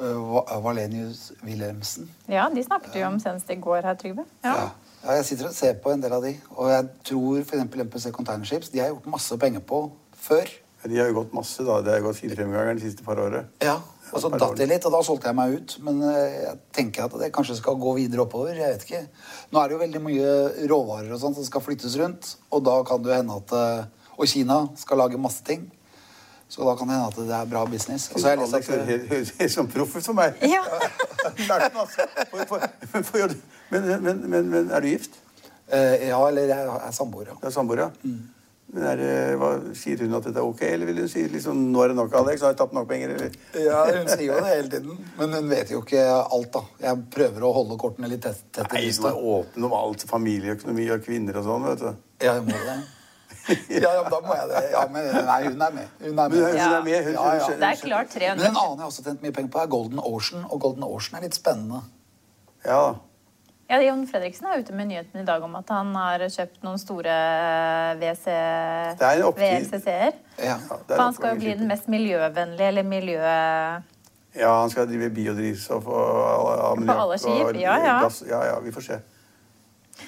[0.00, 2.10] Eh, Valenius Wilhelmsen.
[2.28, 4.26] Ja, de snakket du jo om senest i går her, Trygve.
[4.44, 4.54] Ja.
[4.56, 4.68] Ja.
[5.04, 6.34] ja, jeg sitter og ser på en del av de.
[6.56, 7.66] Og jeg tror f.eks.
[7.86, 9.84] MPC Containerships de har gjort masse penger på
[10.26, 10.50] før.
[10.82, 11.78] Ja, De har jo gått masse, da.
[11.84, 13.48] Det har gått fire-fem ganger de siste par året.
[13.64, 13.78] Ja,
[14.12, 15.76] og så datt det litt, og da solgte jeg meg ut.
[15.86, 18.58] Men eh, jeg tenker at det kanskje skal gå videre oppover.
[18.58, 19.04] Jeg vet ikke.
[19.54, 20.34] Nå er det jo veldig mye
[20.74, 22.34] råvarer og sånt som skal flyttes rundt.
[22.50, 25.66] Og da kan det jo hende at Og Kina skal lage masse ting.
[26.48, 28.08] Så da kan det hende at det er bra business.
[28.14, 30.38] Og så har jeg lest Alex at høres som proff for meg.
[30.46, 30.62] Ja.
[31.50, 32.06] Lærte masse.
[32.30, 33.34] For, for, for, for,
[33.74, 35.18] men, men, men, men er du gift?
[35.66, 37.38] eh, Ja, eller jeg er samboer, ja.
[37.42, 37.90] Du er samboer, ja?
[38.72, 41.58] Men er, det- hva, sier hun at dette er ok, eller vil hun si liksom,
[41.74, 42.40] nå er det nok, Alex?
[42.42, 43.12] Har jeg tapt nok penger?
[43.14, 43.36] Eller?
[43.62, 45.04] Ja, Hun sier jo det hele tiden.
[45.18, 46.62] Men hun vet jo ikke alt, da.
[46.82, 50.02] Jeg prøver å holde kortene litt tett, tett Nei, du er åpen om alt.
[50.10, 51.90] Familieøkonomi og kvinner og sånn, vet du.
[52.26, 52.76] Ja, jeg må det.
[53.82, 54.62] Ja, ja, da må jeg det.
[54.72, 55.90] Ja, men nei, hun er med.
[56.02, 56.38] Hun er med.
[56.38, 56.70] hun Ja.
[56.78, 57.04] er med.
[57.04, 57.48] Hun, Ja, ja.
[57.48, 60.00] Det er klart Men en annen jeg har også tjent mye penger på, er Golden
[60.02, 60.46] Ocean.
[60.50, 61.82] Og Golden Ocean er litt spennende.
[62.66, 62.94] Ja,
[63.66, 66.78] Ja, Jon Fredriksen er ute med nyheten i dag om at han har kjøpt noen
[66.78, 67.14] store
[69.08, 69.42] er en opptid.
[69.42, 70.12] VLCC-er.
[70.38, 70.54] Ja.
[70.92, 73.18] han skal jo bli den mest miljøvennlige, eller miljø...
[74.36, 77.98] Ja, han skal drive biodrivstoff og ammoniakk alle skip, og ja, ja.
[78.04, 78.20] gass.
[78.28, 79.00] Ja, ja, vi får se.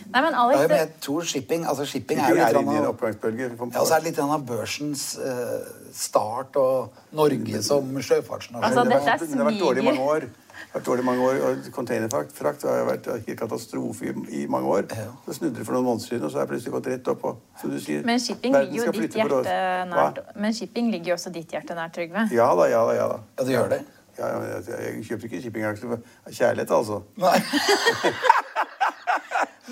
[0.09, 2.75] Nei, men Ja, Alex, men jeg tror shipping altså shipping er jo er litt inne
[2.75, 3.49] i en av, oppgangsbølge.
[3.49, 8.65] ja, og så er det litt av børsens eh, start og Norge som sjøfartsnasjon.
[8.65, 10.29] Altså, det, det, har, er det har vært dårlig i mange år.
[10.59, 14.69] Det har vært dårlig mange år, og Containerfrakt har vært helt katastrofe i, i mange
[14.69, 14.89] år.
[15.27, 17.25] Så snudde det for noen måneder siden, og så har det plutselig gått rett opp.
[17.31, 19.85] Og, som du sier, men shipping ligger jo ditt hjerte Hva?
[19.93, 20.21] nært.
[20.37, 22.27] Men shipping ligger jo også ditt hjerte nært, Trygve.
[22.35, 22.99] Ja da, ja da.
[22.99, 23.23] ja da.
[23.39, 23.81] Ja, det gjør det.
[24.19, 27.01] Ja, ja, jeg, jeg kjøper ikke shippingaksjer av kjærlighet, altså.
[27.23, 27.39] Nei,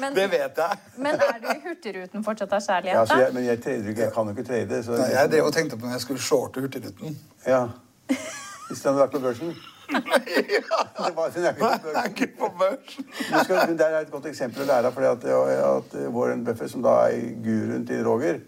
[0.01, 0.79] Men, det vet jeg.
[0.97, 4.03] men er du i Hurtigruten fortsatt av Ja, kjærlighet, så jeg, men jeg trader ikke,
[4.03, 4.83] jeg kan jo ikke trade.
[4.85, 7.17] Så, Nei, jeg drev og tenkte på når jeg skulle shorte Hurtigruten.
[7.47, 7.63] Ja.
[8.11, 9.57] Hvis den hadde vært på børsen.
[9.87, 13.05] Det var, den er ikke Nei, på børsen.
[13.45, 14.97] skal, det er et godt eksempel å lære av.
[14.97, 15.27] fordi at,
[15.69, 18.41] at Warren Buffett, som da er guruen til Roger,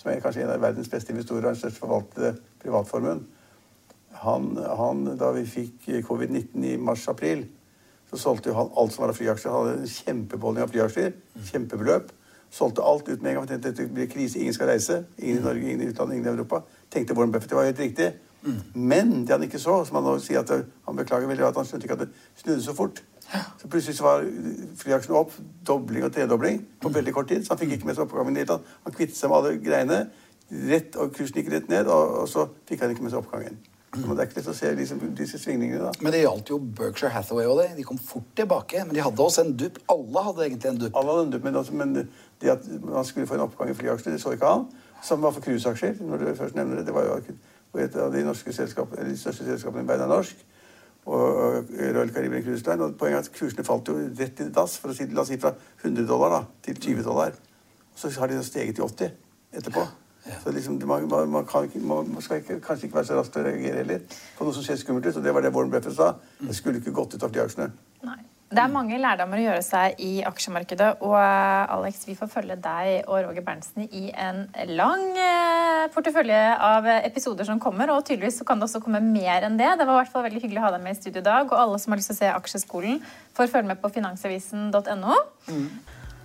[0.00, 2.32] som er kanskje en av verdens beste investorer og den største forvaltede
[2.62, 3.22] privatformuen
[4.20, 7.46] han, han, Da vi fikk covid-19 i mars-april,
[8.10, 9.52] så solgte han alt som var av flyaksjer.
[9.52, 11.12] Han hadde en kjempebeholdning av flyaksjer.
[11.52, 12.10] Kjempebeløp.
[12.50, 13.46] Solgte alt ut med en gang.
[13.48, 14.40] tenkte, Dette blir krise.
[14.40, 15.04] Ingen skal reise.
[15.18, 16.62] Ingen i Norge, ingen i utlandet, ingen i Europa.
[16.90, 17.50] Tenkte Warren Buffett.
[17.50, 18.12] Det var helt riktig.
[18.74, 20.50] Men det han ikke så, som han nå sier at
[20.86, 23.02] han beklager veldig, at han skjønte ikke at det snudde så fort.
[23.60, 24.24] Så plutselig så var
[24.80, 25.34] flyaksjene opp,
[25.66, 27.44] dobling og tredobling på veldig kort tid.
[27.44, 28.78] Så han fikk ikke med seg oppgangen i det hele tatt.
[28.86, 30.00] Han kvittet seg med alle greiene,
[30.70, 33.60] rett, og kursen gikk rett ned, og, og så fikk han ikke med seg oppgangen.
[33.90, 36.04] Men det er ikke lett å se liksom, disse svingningene, da.
[36.04, 37.72] Men det gjaldt jo Berkshire Hathaway og det.
[37.74, 38.84] De kom fort tilbake.
[38.86, 39.80] Men de hadde også en dupp.
[39.90, 40.98] Alle hadde egentlig en dupp.
[41.00, 43.74] Alle hadde en dupp, men, altså, men det at man skulle få en oppgang i
[43.74, 44.68] flyaksjer, det så ikke han.
[45.02, 45.98] Som var for cruiseaksjer.
[46.06, 46.86] når du først nevner det.
[46.86, 47.16] Det var jo
[47.82, 48.22] et av de,
[48.52, 50.44] selskap, de største selskapene i verden er norsk.
[51.10, 52.84] Og og Royal Caribbean Cruise Line.
[52.84, 54.76] Og poenget er at kursene falt jo rett i dass.
[54.78, 55.50] For å si, la oss si fra
[55.82, 57.34] 100 dollar da, til 20 dollar.
[57.96, 59.10] Så har de steget til 80
[59.58, 59.88] etterpå.
[60.42, 63.42] Så liksom, man, man, ikke, man man skal ikke, kanskje ikke være så rask til
[63.42, 64.02] å reagere heller
[64.36, 65.16] på noe som ser skummelt ut.
[65.16, 66.12] Og det var det Warren Buffett sa.
[66.40, 67.70] Det skulle ikke gått ut av flyaksjene.
[68.08, 68.20] Nei.
[68.50, 70.88] Det er mange lærdommer å gjøre seg i aksjemarkedet.
[71.06, 74.40] Og eh, Alex, vi får følge deg og Roger Berntsen i en
[74.74, 77.92] lang eh, portefølje av episoder som kommer.
[77.94, 79.70] Og tydeligvis så kan det også komme mer enn det.
[79.78, 81.46] Det var i hvert fall veldig hyggelig å ha deg med i studio i dag.
[81.46, 82.98] Og alle som har lyst til å se Aksjeskolen,
[83.38, 85.20] får følge med på finansavisen.no.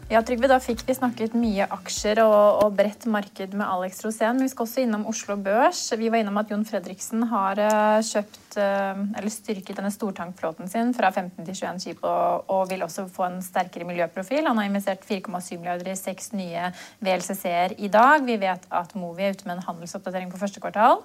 [0.05, 4.37] Ja, Trygve, Da fikk vi snakket mye aksjer og, og bredt marked med Alex Rosén.
[4.37, 5.79] Men vi skal også innom Oslo Børs.
[5.97, 10.93] Vi var innom at Jon Fredriksen har eh, kjøpt eh, eller styrket denne stortankflåten sin
[10.93, 14.45] fra 15 til 21 skip og, og vil også få en sterkere miljøprofil.
[14.45, 16.69] Han har investert 4,7 milliarder i seks nye
[17.01, 18.21] VLCC-er i dag.
[18.29, 21.01] Vi vet at Movi er ute med en handelsoppdatering på første kvartal.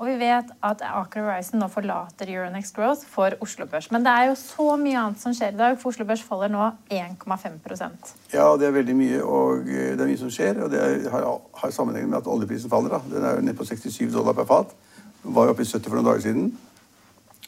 [0.00, 3.90] Og vi vet at Aker Horizon nå forlater Euronext Growth for Oslo Børs.
[3.92, 6.52] Men det er jo så mye annet som skjer i dag, for Oslo Børs faller
[6.52, 10.62] nå 1,5% Ja, det er veldig mye, og eh, det er mye som skjer.
[10.64, 11.28] Og det har,
[11.60, 12.96] har sammenheng med at oljeprisen faller.
[12.96, 13.02] da.
[13.12, 14.74] Den er jo nede på 67 dollar per fat.
[15.22, 16.48] Den var jo oppe i 70 for noen dager siden.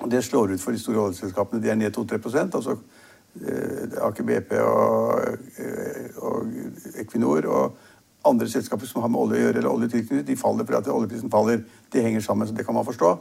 [0.01, 1.63] Og det slår ut for de store oljeselskapene.
[1.63, 2.77] De er ned 2-3 altså
[3.41, 6.47] eh, Aker BP og, eh, og
[7.01, 7.84] Equinor og
[8.25, 11.33] andre selskaper som har med olje å gjøre, eller oljetilknytning, de faller fordi at oljeprisen
[11.33, 11.65] faller.
[11.93, 13.15] Det henger sammen, så det kan man forstå.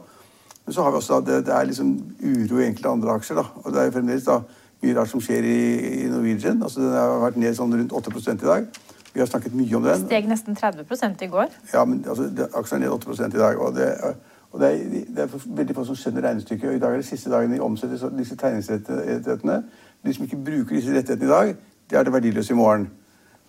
[0.64, 3.36] Men så har vi også det, det er liksom uro i enkelte andre aksjer.
[3.36, 4.40] da, og det er jo fremdeles da
[4.84, 5.60] mye rart som skjer i,
[6.04, 6.62] i Norwegian.
[6.62, 8.66] altså Den har vært ned sånn rundt 8% i dag.
[9.14, 10.06] Vi har snakket mye om den.
[10.06, 11.52] Steg nesten 30 i går.
[11.72, 13.60] Ja, men altså, det, aksjen er ned 8% i dag.
[13.60, 13.90] og det,
[14.50, 16.68] og det er, det er veldig få som skjønner regnestykket.
[16.68, 19.62] og I dag er det siste dagen de omsetter disse tegningsrettighetene.
[20.04, 21.54] De som ikke bruker disse rettighetene i dag,
[21.90, 22.88] de er det verdiløse i morgen.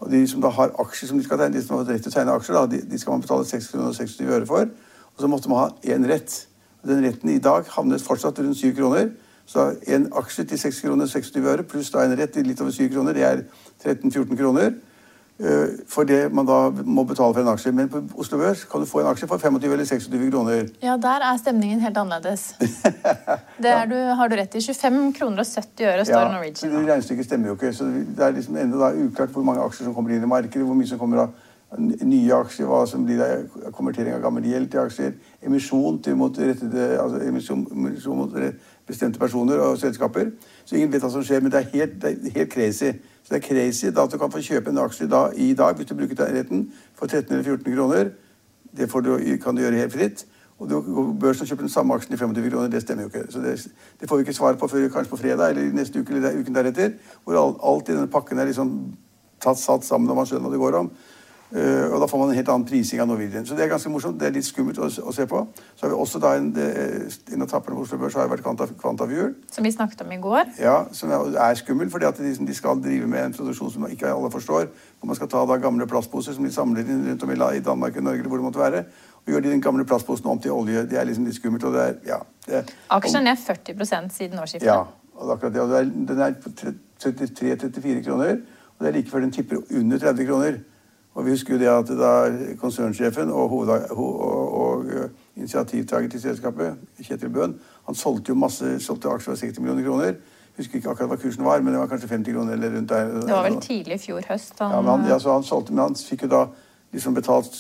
[0.06, 2.12] Og de som da har aksjer som de skal tegne, de som har rett til
[2.12, 4.68] å tegne aksjer, da, de, de, skal man betale 626 øre for.
[5.16, 6.36] Og så måtte man ha én rett.
[6.84, 9.10] Og den retten i dag havnet fortsatt rundt 7 kroner.
[9.50, 12.74] Så en aksje til 6 kroner 26 øre pluss da en rett til litt over
[12.74, 13.42] 7 kroner, det er
[13.82, 14.78] 13-14 kroner.
[15.40, 17.72] Eh, for det man da må betale for en aksje.
[17.76, 20.68] Men på Oslo Børs kan du få en aksje for 25 eller 26 kroner.
[20.84, 22.54] Ja, der er stemningen helt annerledes.
[23.64, 23.86] Det ja.
[23.86, 24.62] du, har du rett i.
[24.62, 26.72] 25 kroner og 70 øre står ja, Norwegian.
[26.72, 27.74] Ja, Regnestykket stemmer jo ikke.
[27.74, 30.64] så Det er liksom enda da uklart hvor mange aksjer som kommer inn i markedet,
[30.64, 31.30] hvor mye som kommer av
[31.80, 36.38] nye aksjer, hva som blir av konvertering av gammel gjeld til aksjer, emisjon, til mot,
[36.38, 38.38] rettede, altså emisjon, emisjon mot
[38.88, 40.32] bestemte personer og selskaper.
[40.66, 42.94] Så ingen vet hva som skjer, men det er helt, det er helt crazy.
[43.26, 45.74] Så det er crazy da, at du kan få kjøpe en aksje da, i dag
[45.76, 48.12] hvis du bruker retten for 13 eller 14 kroner.
[48.78, 50.26] Det du, kan du gjøre helt fritt.
[50.60, 52.70] Og du går på børsen og kjøper den samme aksjen i 25 kroner.
[52.70, 53.32] Det stemmer jo ikke.
[53.32, 53.56] Så det,
[54.00, 56.56] det får vi ikke svar på før kanskje på fredag eller neste uke eller uken
[56.56, 56.94] deretter.
[57.24, 58.72] Hvor alt, alt i denne pakken er liksom
[59.42, 60.92] tatt satt sammen, og man skjønner hva det går om.
[61.56, 63.46] Uh, og Da får man en helt annen prising av Norwegian.
[63.48, 64.18] Så det er ganske morsomt.
[64.20, 65.40] Det er litt skummelt å, å se på.
[65.76, 69.38] Så har vi også da en, en av trappene på Oslo Børs har vært Kvantafjord.
[69.56, 70.52] Som vi snakket om i går.
[70.60, 74.12] Ja, som er, skummel, fordi at de, de, skal drive med en produksjon som ikke
[74.12, 74.68] alle forstår.
[75.00, 77.64] Hvor man skal ta da gamle plastposer som de samler inn rundt om i, i
[77.64, 78.84] Danmark og Norge, eller hvor det måtte være.
[79.24, 80.84] Og gjør de den gamle plastposen om til olje.
[80.92, 81.64] Det er liksom litt skummelt.
[81.64, 82.66] og det er, ja, det
[83.00, 84.68] Aksjen er 40% siden årsskiftet.
[84.68, 84.84] Ja,
[85.16, 85.62] og akkurat det.
[85.64, 88.40] Og er, den er på 33-34 kroner.
[88.76, 90.64] Og det er like før den tipper under 30 kroner.
[91.16, 92.12] Og vi husker jo det at da
[92.60, 94.24] konsernsjefen og, hoved, og,
[94.62, 97.56] og uh, initiativtaker til selskapet, Kjetil Bøhn,
[97.88, 100.06] han solgte jo masse solgte aksjer for 60 millioner kroner.
[100.56, 102.90] Jeg husker ikke akkurat hva kursen var, men det var kanskje 50 kroner eller rundt
[102.90, 103.14] der.
[103.22, 104.60] Det var vel tidlig i fjor høst?
[104.60, 104.72] Han...
[104.72, 106.46] Ja, men han, ja, han solgte, men han fikk jo da
[106.96, 107.56] liksom betalt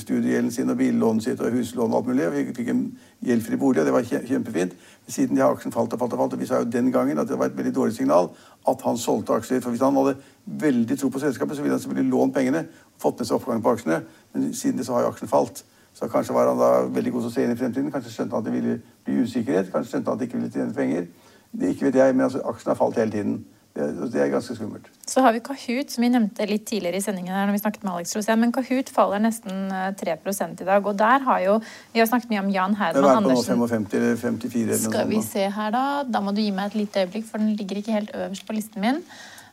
[0.00, 2.28] studiegjelden sin og billånet sitt og huslån og alt mulig.
[2.32, 2.82] Vi fikk en
[3.22, 4.74] gjeldfri bolig, og det var kjempefint.
[5.04, 6.90] Men siden de har aksjen falt og falt og falt, og vi sa jo den
[6.92, 8.32] gangen at det var et veldig dårlig signal
[8.68, 9.62] at han solgte aksjer.
[9.62, 10.16] For hvis han hadde
[10.46, 13.62] veldig tro på selskapet, så ville han selvfølgelig lånt pengene og fått med seg oppgangen
[13.62, 14.02] på aksjene.
[14.34, 15.64] Men siden det så har jo aksjen falt.
[15.94, 17.90] Så kanskje var han da veldig god til å se inn i fremtiden.
[17.94, 19.72] Kanskje skjønte han at det ville bli usikkerhet.
[19.72, 21.08] Kanskje skjønte han at det ikke ville tjene penger.
[21.52, 23.42] Det ikke vet jeg, men altså, aksjen har falt hele tiden.
[23.72, 24.88] Det er ganske skummelt.
[25.08, 27.32] Så har vi Kahoot, som vi nevnte litt tidligere i sendingen.
[27.32, 30.86] her når vi snakket med Alex Rosén, Men Kahoot faller nesten 3 eh, i dag.
[30.86, 31.60] Og der har jo
[31.92, 33.58] Vi har snakket mye om Jan Herman Andersen.
[33.58, 36.02] Det er på 55 eller 54 eller Skal vi se her, da.
[36.04, 38.52] Da må du gi meg et lite øyeblikk, for den ligger ikke helt øverst på
[38.52, 39.02] listen min.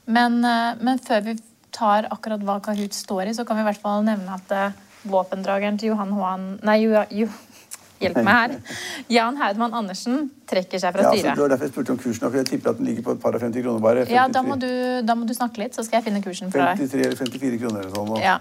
[0.05, 1.37] Men, eh, men før vi
[1.71, 4.77] tar akkurat hva Kahoot står i, så kan vi i hvert fall nevne at uh,
[5.07, 7.27] våpendrageren til Johan Hoan Nei, jo, jo,
[7.99, 8.75] Hjelp meg her.
[9.11, 11.25] Jan Haudmann Andersen trekker seg fra styret.
[11.27, 12.25] Ja, det var derfor jeg spurte om kursen.
[12.25, 14.05] For jeg tipper at den ligger på et par og 50 kroner bare.
[14.07, 14.15] 53.
[14.15, 14.69] Ja, da må, du,
[15.05, 16.79] da må, du, snakke litt, så skal jeg finne kursen for deg.
[16.79, 18.15] 53 eller 54 kroner eller sånn.
[18.23, 18.37] Ja.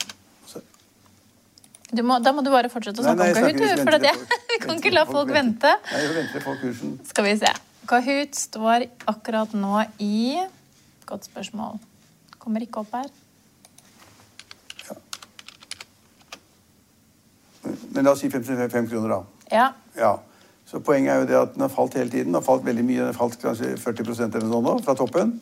[2.04, 4.10] Må, da må du bare fortsette å snakke nei, nei, om Kahoot, for det,
[4.50, 5.70] vi kan ikke la folk vente.
[5.88, 6.98] Nei, jeg venter på kursen.
[7.08, 7.52] Skal vi se.
[7.88, 10.36] Kahoot står akkurat nå i
[11.08, 11.78] Godt spørsmål.
[12.36, 13.08] Kommer ikke opp her.
[14.84, 14.96] Ja.
[17.96, 19.37] Men la oss si 55 kroner, da.
[19.52, 19.70] Ja.
[19.98, 20.16] ja.
[20.68, 22.32] Så poenget er jo det at den har falt hele tiden.
[22.32, 22.98] Den har falt veldig mye.
[22.98, 25.38] Den har falt kanskje 40 eller noe sånt nå, fra toppen.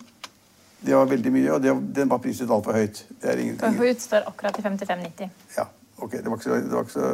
[0.86, 3.00] Det var veldig mye, og det, den var priset altfor høyt.
[3.22, 5.32] Det er ingen, Kahoot står akkurat i 55,90.
[5.56, 5.64] Ja,
[5.98, 6.12] ok.
[6.12, 7.08] Det var ikke så, det var ikke så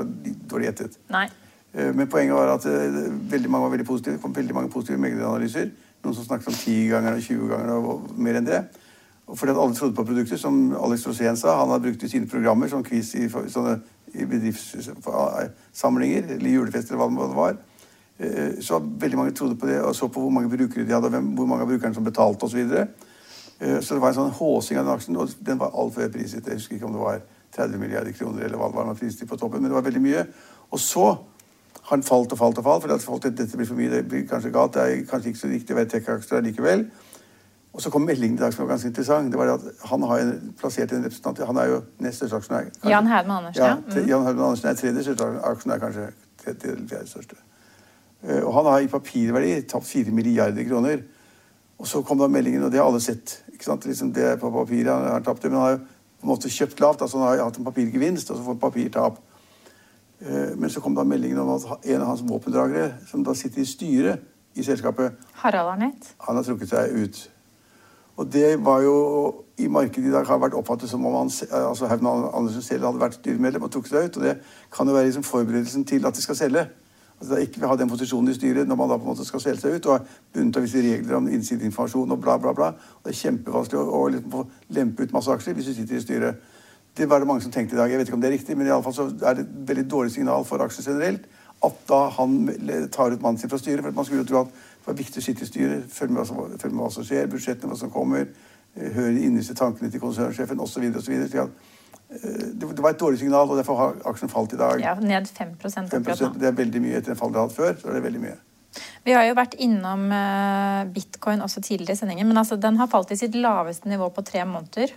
[0.50, 0.98] dårlig gjettet.
[1.14, 1.28] Nei.
[1.72, 2.98] Eh, men poenget var at eh,
[3.32, 4.18] veldig mange var veldig positive.
[4.18, 5.70] Det kom veldig mange positive megleranalyser.
[6.02, 8.60] Noen som snakket om 10 ganger og 20 ganger og mer enn det.
[9.30, 11.56] Og fordi at alle trodde på produktet, som Alex Rosén sa.
[11.62, 13.78] Han har brukt i sine programmer som quiz i sånne
[14.14, 17.56] i bedriftssamlinger eller julefester eller hva det var.
[18.18, 21.08] Eh, så veldig mange trodde på det og så på hvor mange brukere de hadde,
[21.08, 22.50] og hvor mange av brukerne som betalte osv.
[22.50, 22.86] Så, videre.
[23.60, 26.16] Eh, så det var en sånn håsing av den aksjen, og den var altfor høyt
[26.16, 26.46] priset.
[26.46, 27.18] Jeg husker ikke om det var
[27.56, 30.26] 30 milliarder kroner eller hva det var priset på toppen, men det var veldig mye.
[30.72, 31.06] Og så
[31.82, 34.26] har den falt og falt og falt, for folk, dette blir for mye, det blir
[34.28, 36.84] kanskje galt, det er kanskje ikke så riktig å være tech-aksjer likevel.
[37.72, 39.30] Og så kom meldingen i dag som var ganske interessant.
[39.32, 42.68] det var at Han har plassert en representant Han er jo nest største aksjonær.
[42.84, 43.64] Jan Herman Andersen.
[43.64, 44.08] Ja, mm.
[44.08, 46.10] Jan Herman Andersen er tredje største aksjonær, kanskje.
[46.44, 47.36] Tredje eller fjerde største.
[48.28, 51.02] Uh, og han har i papirverdi tapt 4 milliarder kroner.
[51.78, 53.42] Og så kom da meldingen, og det har alle sett.
[53.52, 53.86] ikke sant?
[53.86, 55.78] Liksom det på papiret han har tapt det, Men han har jo
[56.20, 57.02] på en måte kjøpt lavt.
[57.02, 59.18] altså Han har hatt en papirgevinst, og så får han papirtap.
[60.20, 63.62] Uh, men så kom da meldingen om at en av hans våpendragere, som da sitter
[63.62, 65.12] i styret i selskapet.
[65.32, 66.14] Harald Arnett.
[66.28, 67.30] Han har trukket seg ut.
[68.16, 68.96] Og det var jo
[69.58, 73.00] i markedet i dag har vært oppfattet som om han, altså Haugen Andersen selv hadde
[73.00, 74.16] vært styremedlem og trukket seg ut.
[74.20, 74.36] Og det
[74.72, 76.66] kan jo være liksom forberedelsen til at de skal selge.
[77.22, 79.62] Altså ikke ha den posisjonen i styret når man da på en måte skal selge
[79.62, 82.72] seg ut og er bundet av visse regler om innsideinformasjon og bla, bla, bla.
[82.98, 86.02] Og det er kjempevanskelig å, å liksom lempe ut masse aksjer hvis du sitter i
[86.02, 86.50] styret.
[86.98, 87.90] Det var det mange som tenkte i dag.
[87.90, 89.54] Jeg vet ikke om det er riktig, men i alle fall så er det et
[89.70, 91.30] veldig dårlig signal for aksjer generelt
[91.62, 92.34] at da han
[92.92, 93.84] tar ut mannen sin fra styret.
[93.84, 94.50] For man skulle jo tro at
[94.82, 97.70] det var viktig å sitte i styret, følge med, følge med hva som skjer, budsjettene,
[97.70, 98.26] hva som kommer,
[98.74, 100.88] eh, høre de innerste tankene til konsernsjefen osv.
[100.90, 104.82] Eh, det var et dårlig signal, og derfor har aksjen falt i dag.
[104.82, 106.34] Ja, Ned 5 5.
[106.38, 107.78] Det er veldig mye etter en fall det har hatt før.
[107.78, 108.38] så er det veldig mye.
[109.04, 112.90] Vi har jo vært innom eh, bitcoin også tidligere i sendingen, men altså, den har
[112.90, 114.90] falt i sitt laveste nivå på tre måneder.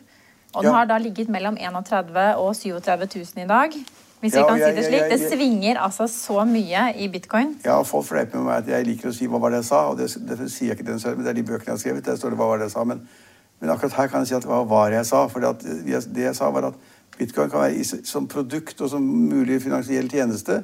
[0.56, 0.78] Og den ja.
[0.80, 3.76] har da ligget mellom 31 og 37 000 i dag.
[4.22, 5.04] Hvis vi kan si det slik.
[5.12, 7.56] det svinger altså så mye i bitcoin.
[7.66, 9.82] Ja, folk fleiper med meg at jeg liker å si hva var det jeg sa.
[9.92, 11.84] Og det, det sier jeg ikke den selv, men det er de bøkene jeg har
[11.84, 12.06] skrevet.
[12.06, 12.84] Der står det hva var det jeg sa.
[12.88, 13.04] Men,
[13.62, 15.26] men akkurat her kan jeg si at hva var det jeg sa.
[15.32, 16.80] For det, det jeg sa, var at
[17.20, 20.64] bitcoin kan være som produkt og som mulig finansiell tjeneste,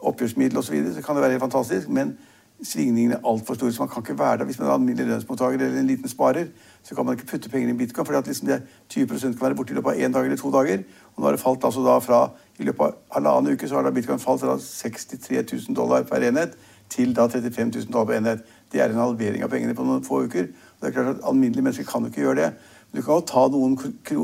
[0.00, 1.88] oppgjørsmiddel osv., så, videre, så kan det være helt fantastisk.
[1.88, 2.16] men
[2.62, 3.72] svingningene er altfor store.
[3.72, 6.52] Så man kan ikke være der hvis man er alminnelig lønnsmottaker eller en liten sparer.
[6.82, 9.76] Så kan man ikke putte penger i bitcoin, for liksom 20% kan være borte i
[9.76, 10.82] løpet av én dag eller to dager.
[11.14, 12.20] Og nå har det falt altså da fra
[12.58, 16.24] I løpet av halvannen uke så har da bitcoin falt fra 63 000 dollar per
[16.24, 16.56] enhet
[16.90, 18.44] til da 35 000 dollar per enhet.
[18.72, 20.50] Det er en halvering av pengene på noen få uker.
[20.50, 22.52] Og det er klart at Alminnelige mennesker kan jo ikke gjøre det.
[22.90, 23.78] Men du kan jo ta noen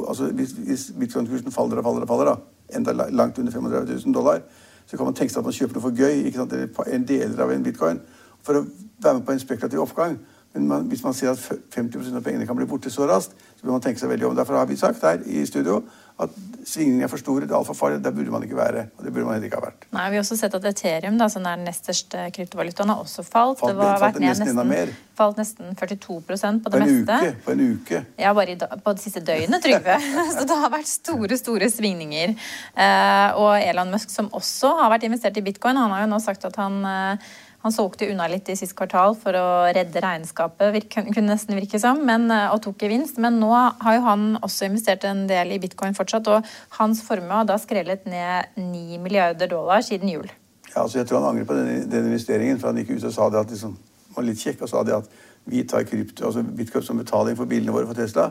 [0.09, 2.36] altså Hvis, bitcoin-kursen faller og faller og faller, da,
[2.76, 4.40] enda langt under 35 000 dollar,
[4.86, 6.26] så kan man tenke seg at man kjøper noe for gøy.
[6.26, 8.00] ikke sant, eller deler av en bitcoin
[8.42, 8.66] for å
[9.02, 10.18] være med på en spekulativ oppgang.
[10.57, 11.38] Men man, hvis man ser at
[11.76, 14.36] 50% av pengene kan bli borte så raskt, så bør man tenke seg veldig om.
[14.36, 15.82] Derfor har vi sagt her i studio
[16.16, 16.32] at
[16.64, 17.98] svingningene er for store, det er altfor farlig.
[18.04, 18.86] Der burde man ikke være.
[18.96, 19.84] og det burde man heller ikke ha vært.
[19.92, 23.02] Nei, Vi har også sett at Ethereum, da, som er den nest største kryptovalutaen, har
[23.02, 23.61] også falt.
[23.61, 27.18] falt det var, falt nesten, nesten, falt nesten 42% på det på en meste.
[27.20, 28.02] Uke, på en uke.
[28.22, 29.98] Ja, bare i, på det siste døgnet, Trygve.
[30.38, 32.32] så det har vært store, store svingninger.
[32.72, 36.22] Uh, og Elon Musk, som også har vært investert i bitcoin, han har jo nå
[36.24, 37.34] sagt at han uh,
[37.66, 41.98] han solgte unna litt i sist kvartal for å redde regnskapet, kunne nesten virke som,
[42.06, 43.18] men, eh, og tok gevinst.
[43.22, 46.46] Men nå har jo han også investert en del i bitcoin fortsatt, og
[46.78, 50.30] hans formue har da skrellet ned 9 milliarder dollar siden jul.
[50.70, 53.14] Ja, altså Jeg tror han angrer på den, den, investeringen, for han gikk ut og
[53.16, 53.76] sa det at liksom,
[54.14, 55.10] var litt kjekk og sa det at
[55.46, 58.30] vi tar krypto, altså bitcoin som betaling for bilene våre for Tesla.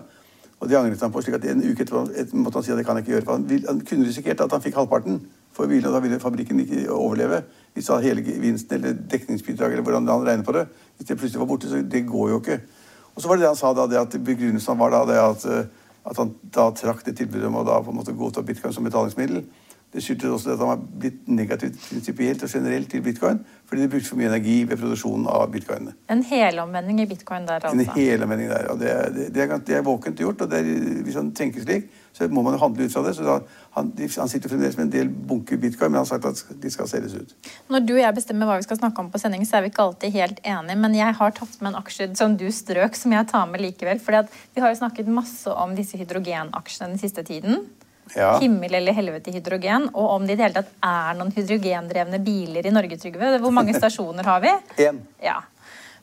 [0.59, 1.21] Og det angret han på.
[1.21, 3.31] slik at En uke etterpå måtte han si at det kan jeg ikke gjøre.
[3.31, 5.19] Han, han kunne risikert at han fikk halvparten
[5.55, 7.43] for bilen, og da ville fabrikken ikke overleve
[7.75, 11.39] hvis han hele gevinsten eller dekningsbidraget eller hvordan han regner på det, hvis det plutselig
[11.39, 12.59] var borte, så det går jo ikke.
[13.15, 15.45] Og så var det det han sa da, det at begrunnelsen var da det at,
[15.45, 15.65] eh,
[16.05, 18.87] at han da trakk det tilbudet om å da på en måte godta bitcoin som
[18.87, 19.43] betalingsmiddel.
[19.95, 23.89] Det skyldtes også at han var blitt negativt prinsipielt og generelt til bitcoin fordi de
[23.89, 25.95] brukte for mye energi ved produksjonen av bitcoinene.
[26.13, 27.71] En helomvending i bitcoin der, altså?
[27.73, 28.67] En helomvending der.
[28.69, 30.43] og Det, er, det, er, det er våkent gjort.
[30.43, 30.67] og er,
[31.07, 33.15] Hvis han tenker slik, så må man jo handle ut fra det.
[33.17, 33.39] så da,
[33.77, 36.71] han, han, sitter fremdeles med en del bunker bitcoin, men han har sagt at de
[36.71, 37.33] skal selges ut.
[37.73, 39.71] Når du og jeg bestemmer hva vi skal snakke om på sending, så er vi
[39.73, 40.77] ikke alltid helt enige.
[40.83, 44.03] Men jeg har tatt med en aksje som du strøk, som jeg tar med likevel.
[44.03, 47.65] For vi har jo snakket masse om disse hydrogenaksjene den siste tiden
[48.13, 48.35] ja.
[48.41, 52.67] himmel eller helvete hydrogen, og om det i det hele tatt er noen hydrogendrevne biler
[52.67, 53.35] i Norge, Trygve.
[53.43, 54.55] Hvor mange stasjoner har vi?
[54.85, 55.01] Én.
[55.23, 55.41] Ja.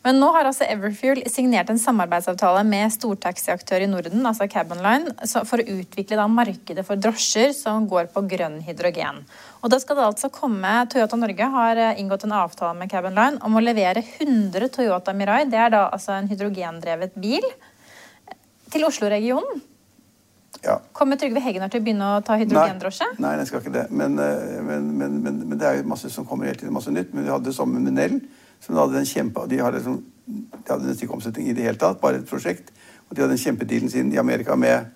[0.02, 5.14] Men nå har altså Everfuel signert en samarbeidsavtale med stortaxiaktør i Norden, altså Cabonline,
[5.46, 9.22] for å utvikle da markedet for drosjer som går på grønn hydrogen.
[9.62, 13.38] Og da skal det altså komme, Toyota Norge har eh, inngått en avtale med Cabonline
[13.46, 17.46] om å levere 100 Toyota Mirai, det er da altså en hydrogendrevet bil,
[18.72, 19.62] til Oslo-regionen.
[20.62, 20.76] Ja.
[20.94, 23.08] Kommer Trygve Hegnar til å begynne å ta hydrogendrosje?
[23.16, 23.84] Nei, nei, jeg skal ikke det.
[23.90, 27.10] Men, eh, men, men, men, det er jo masse som kommer hele tiden, masse nytt.
[27.14, 28.20] Men vi hadde det sammen med Nell,
[28.62, 29.98] som hadde en kjempe, de hadde, liksom,
[30.28, 32.70] de hadde nesten ikke omsetning i det hele tatt, bare et prosjekt.
[33.08, 34.92] Og de hadde den kjempedealen sin i Amerika med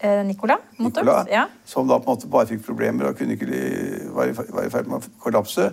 [0.00, 1.44] eh, Nicola, Nicola ja.
[1.68, 3.50] Som da på en måte bare fikk problemer og kunne ikke
[4.16, 5.68] være i ferd med å kollapse.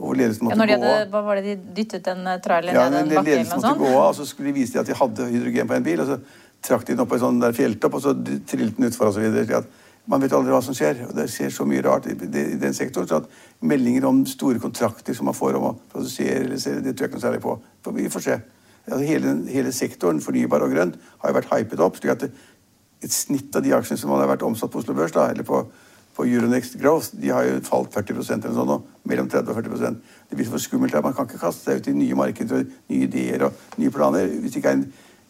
[0.00, 3.04] Og ledelsen måtte ja, hadde, Hva var det de dyttet en eh, trailer ja, ned
[3.04, 3.28] en bakke?
[3.28, 5.76] Ledelsen måtte gå av, og så skulle de vise dem at de hadde hydrogen på
[5.76, 6.00] en bil.
[6.00, 6.16] og så
[6.62, 8.14] trakk de den opp på en sånn der fjelltopp, og så
[8.48, 9.64] trillet den utfor osv.
[10.10, 11.04] Man vet aldri hva som skjer.
[11.08, 13.08] og Det skjer så mye rart i, den sektoren.
[13.08, 13.28] så at
[13.60, 17.26] Meldinger om store kontrakter som man får om å produsere, det tror jeg ikke noe
[17.26, 17.58] særlig på.
[17.94, 18.40] Vi får se.
[18.88, 21.96] Altså, hele, hele, sektoren, fornybar og grønt, har jo vært hypet opp.
[21.96, 22.32] slik at det,
[23.02, 25.62] et snitt av de aksjene som har vært omsatt på Oslo Børs, da, eller på,
[26.14, 28.80] på Euronext Growth, de har jo falt 40% eller sånn nå.
[29.10, 30.94] Mellom 30 og 40% Det blir for skummelt.
[31.02, 34.30] Man kan ikke kaste seg ut i nye markeder og nye ideer og nye planer
[34.30, 34.86] hvis det ikke er en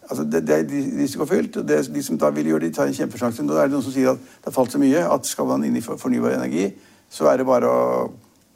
[0.08, 1.56] Altså det, det, er risikofylt.
[1.56, 3.44] og det, De som da vil gjøre det, tar en kjempesjanse.
[3.46, 5.64] Nå er det noen som sier at det har falt så mye at skal man
[5.64, 6.68] inn i fornybar energi,
[7.12, 7.82] så er det bare å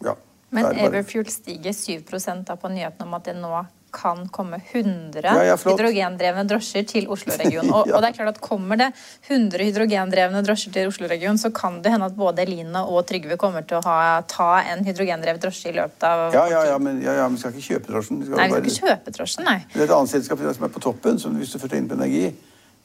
[0.05, 0.17] ja,
[0.51, 3.53] Men Da er Everfuel stiger 7 da på nyheten om at det nå
[3.97, 7.73] kan komme 100 Ja, ja, hydrogendrevne drosjer til Oslo-regionen.
[7.77, 8.91] Og, og det er klart at kommer det
[9.31, 13.65] 100 hydrogendrevne drosjer til Oslo-regionen, så kan det hende at både Eline og Trygve kommer
[13.67, 13.97] til å ha,
[14.29, 17.45] ta en hydrogendrevet drosje i løpet av Ja, ja, ja, men, ja, ja, men vi
[17.45, 18.21] skal ikke kjøpe drosjen.
[18.21, 19.59] Vi skal Nei, vi bare- skal ikke kjøpe drosjen, nei.
[19.73, 21.93] Det er et annet selskap som er på toppen, som hvis du først er inne
[21.95, 22.27] på energi,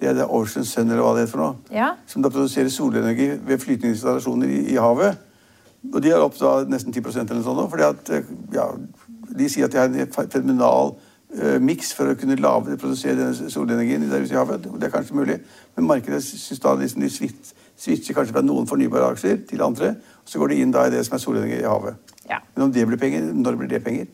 [0.01, 1.75] det er det Ocean Sun, eller hva det heter for noe.
[1.75, 1.91] Ja.
[2.09, 5.27] Som da produserer solenergi ved flytende installasjoner i, i havet.
[5.93, 8.67] Og de har opp da nesten 10% eller noe sånt fordi at eh, ja,
[9.37, 10.93] de sier at de har en fenomenal
[11.37, 14.67] uh, miks for å kunne lave, produsere denne solenergien der ute i havet.
[14.79, 15.39] Det er kanskje mulig,
[15.75, 19.95] men markedet syns da liksom de switch- switcher kanskje fra noen fornybare aksjer til andre,
[20.21, 22.17] og så går de inn da i det som er solenergi i havet.
[22.29, 22.41] Ja.
[22.55, 24.09] Men om det blir penger, når blir det penger?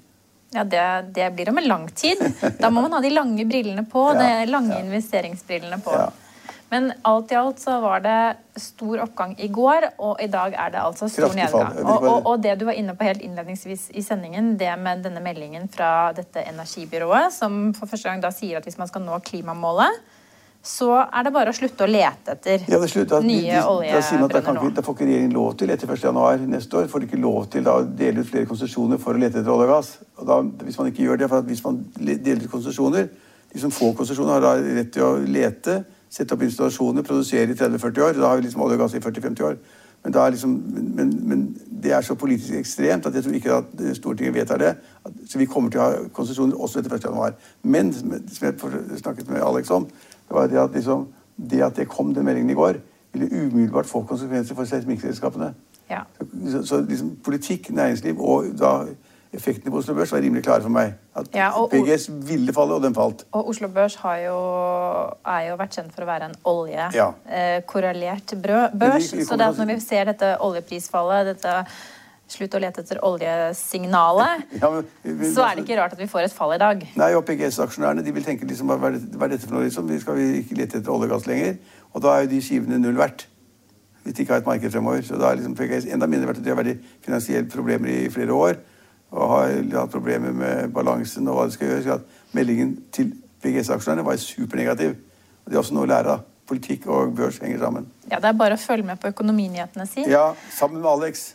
[0.56, 0.84] Ja, det,
[1.18, 2.22] det blir om en lang tid.
[2.62, 4.84] Da må man ha de lange brillene på, Ja, de lange ja.
[4.86, 5.92] investeringsbrillene på.
[5.92, 6.08] Ja.
[6.70, 10.74] Men alt i alt så var det stor oppgang i går, og i dag er
[10.74, 11.78] det altså stor nedgang.
[11.80, 15.24] Og, og, og det du var inne på helt innledningsvis i sendingen, det med denne
[15.24, 19.20] meldingen fra dette energibyrået, som for første gang da sier at hvis man skal nå
[19.24, 20.04] klimamålet,
[20.68, 24.02] så er det bare å slutte å lete etter Ja, det slutter de, nye de,
[24.04, 26.02] sier man at da, oljebrønner da får ikke regjeringen lov til etter 1.
[26.10, 29.16] januar neste år får de ikke lov til da, å dele ut flere konsesjoner for
[29.16, 29.94] å lete etter olje og gass.
[30.18, 33.08] Og da, hvis man ikke gjør det, for hvis man deler ut konsesjoner
[33.48, 35.78] De som får konsesjoner, har da rett til å lete,
[36.10, 38.16] sette opp installasjoner, produsere i 30-40 år.
[38.18, 39.60] Da har vi liksom olje og gass i 40-50 år.
[40.04, 40.50] Men, liksom,
[40.96, 44.76] men, men det er så politisk ekstremt at jeg tror ikke at Stortinget vedtar det.
[45.28, 47.08] Så vi kommer til å ha konsesjoner også etter 1.
[47.10, 47.34] januar.
[47.64, 49.88] Men som jeg snakket med Alex om,
[50.30, 52.80] det var det at, liksom, det at det kom den meldingen i går,
[53.14, 55.54] ville umiddelbart få konsekvenser for seismikkselskapene.
[55.90, 56.02] Ja.
[56.52, 58.74] Så, så liksom, politikk, næringsliv og da
[59.34, 60.94] effektene på Oslo Børs var rimelig klare for meg.
[61.16, 63.26] At Ja, PGS ville falle, og den falt.
[63.36, 64.38] Og Oslo Børs har jo,
[65.28, 68.40] er jo vært kjent for å være en oljekorrelert ja.
[68.40, 69.12] eh, børs.
[69.14, 71.56] Vi, vi Så når vi ser dette oljeprisfallet, dette
[72.28, 76.08] slutt å lete etter oljesignalet, Ja, men- men- så er det ikke rart at vi
[76.12, 76.84] får et fall i dag.
[77.00, 79.64] Nei, og PGS-aksjonærene de vil tenke liksom, hva er dette for noe?
[79.64, 79.88] liksom?
[79.88, 81.58] Vi skal vi ikke lete etter olje og gass lenger.
[81.94, 83.28] Og da er jo de skivene null verdt.
[84.04, 85.02] Hvis de ikke har et marked fremover.
[85.04, 86.44] Så da er liksom PGS enda mindre verdt.
[86.44, 88.60] De har vært i finansielle problemer i flere år.
[89.12, 91.84] Og har hatt problemer med balansen og hva de skal gjøre.
[91.86, 94.98] Så at meldingen til VGS-aksjonærene var supernegativ.
[95.46, 96.26] Og det er også noe å lære av.
[96.48, 97.90] Politikk og børs henger sammen.
[98.08, 100.06] Ja, Det er bare å følge med på økonominyhetene si.
[100.08, 101.34] Ja, sammen med Alex.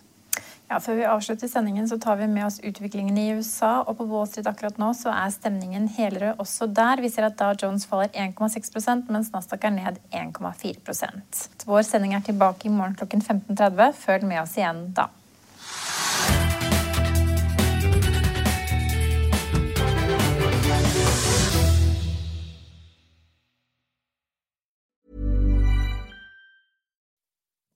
[0.73, 3.83] Ja, Før vi avslutter sendingen, så tar vi med oss utviklingen i USA.
[3.83, 7.03] Og på Wall Street akkurat nå så er stemningen helere også der.
[7.05, 12.25] Vi ser at Dow Jones faller 1,6% mens Nasdaq er ned 1,4 Vår sending er
[12.25, 13.93] tilbake i morgen klokken 15.30.
[13.93, 15.11] Følg med oss igjen da.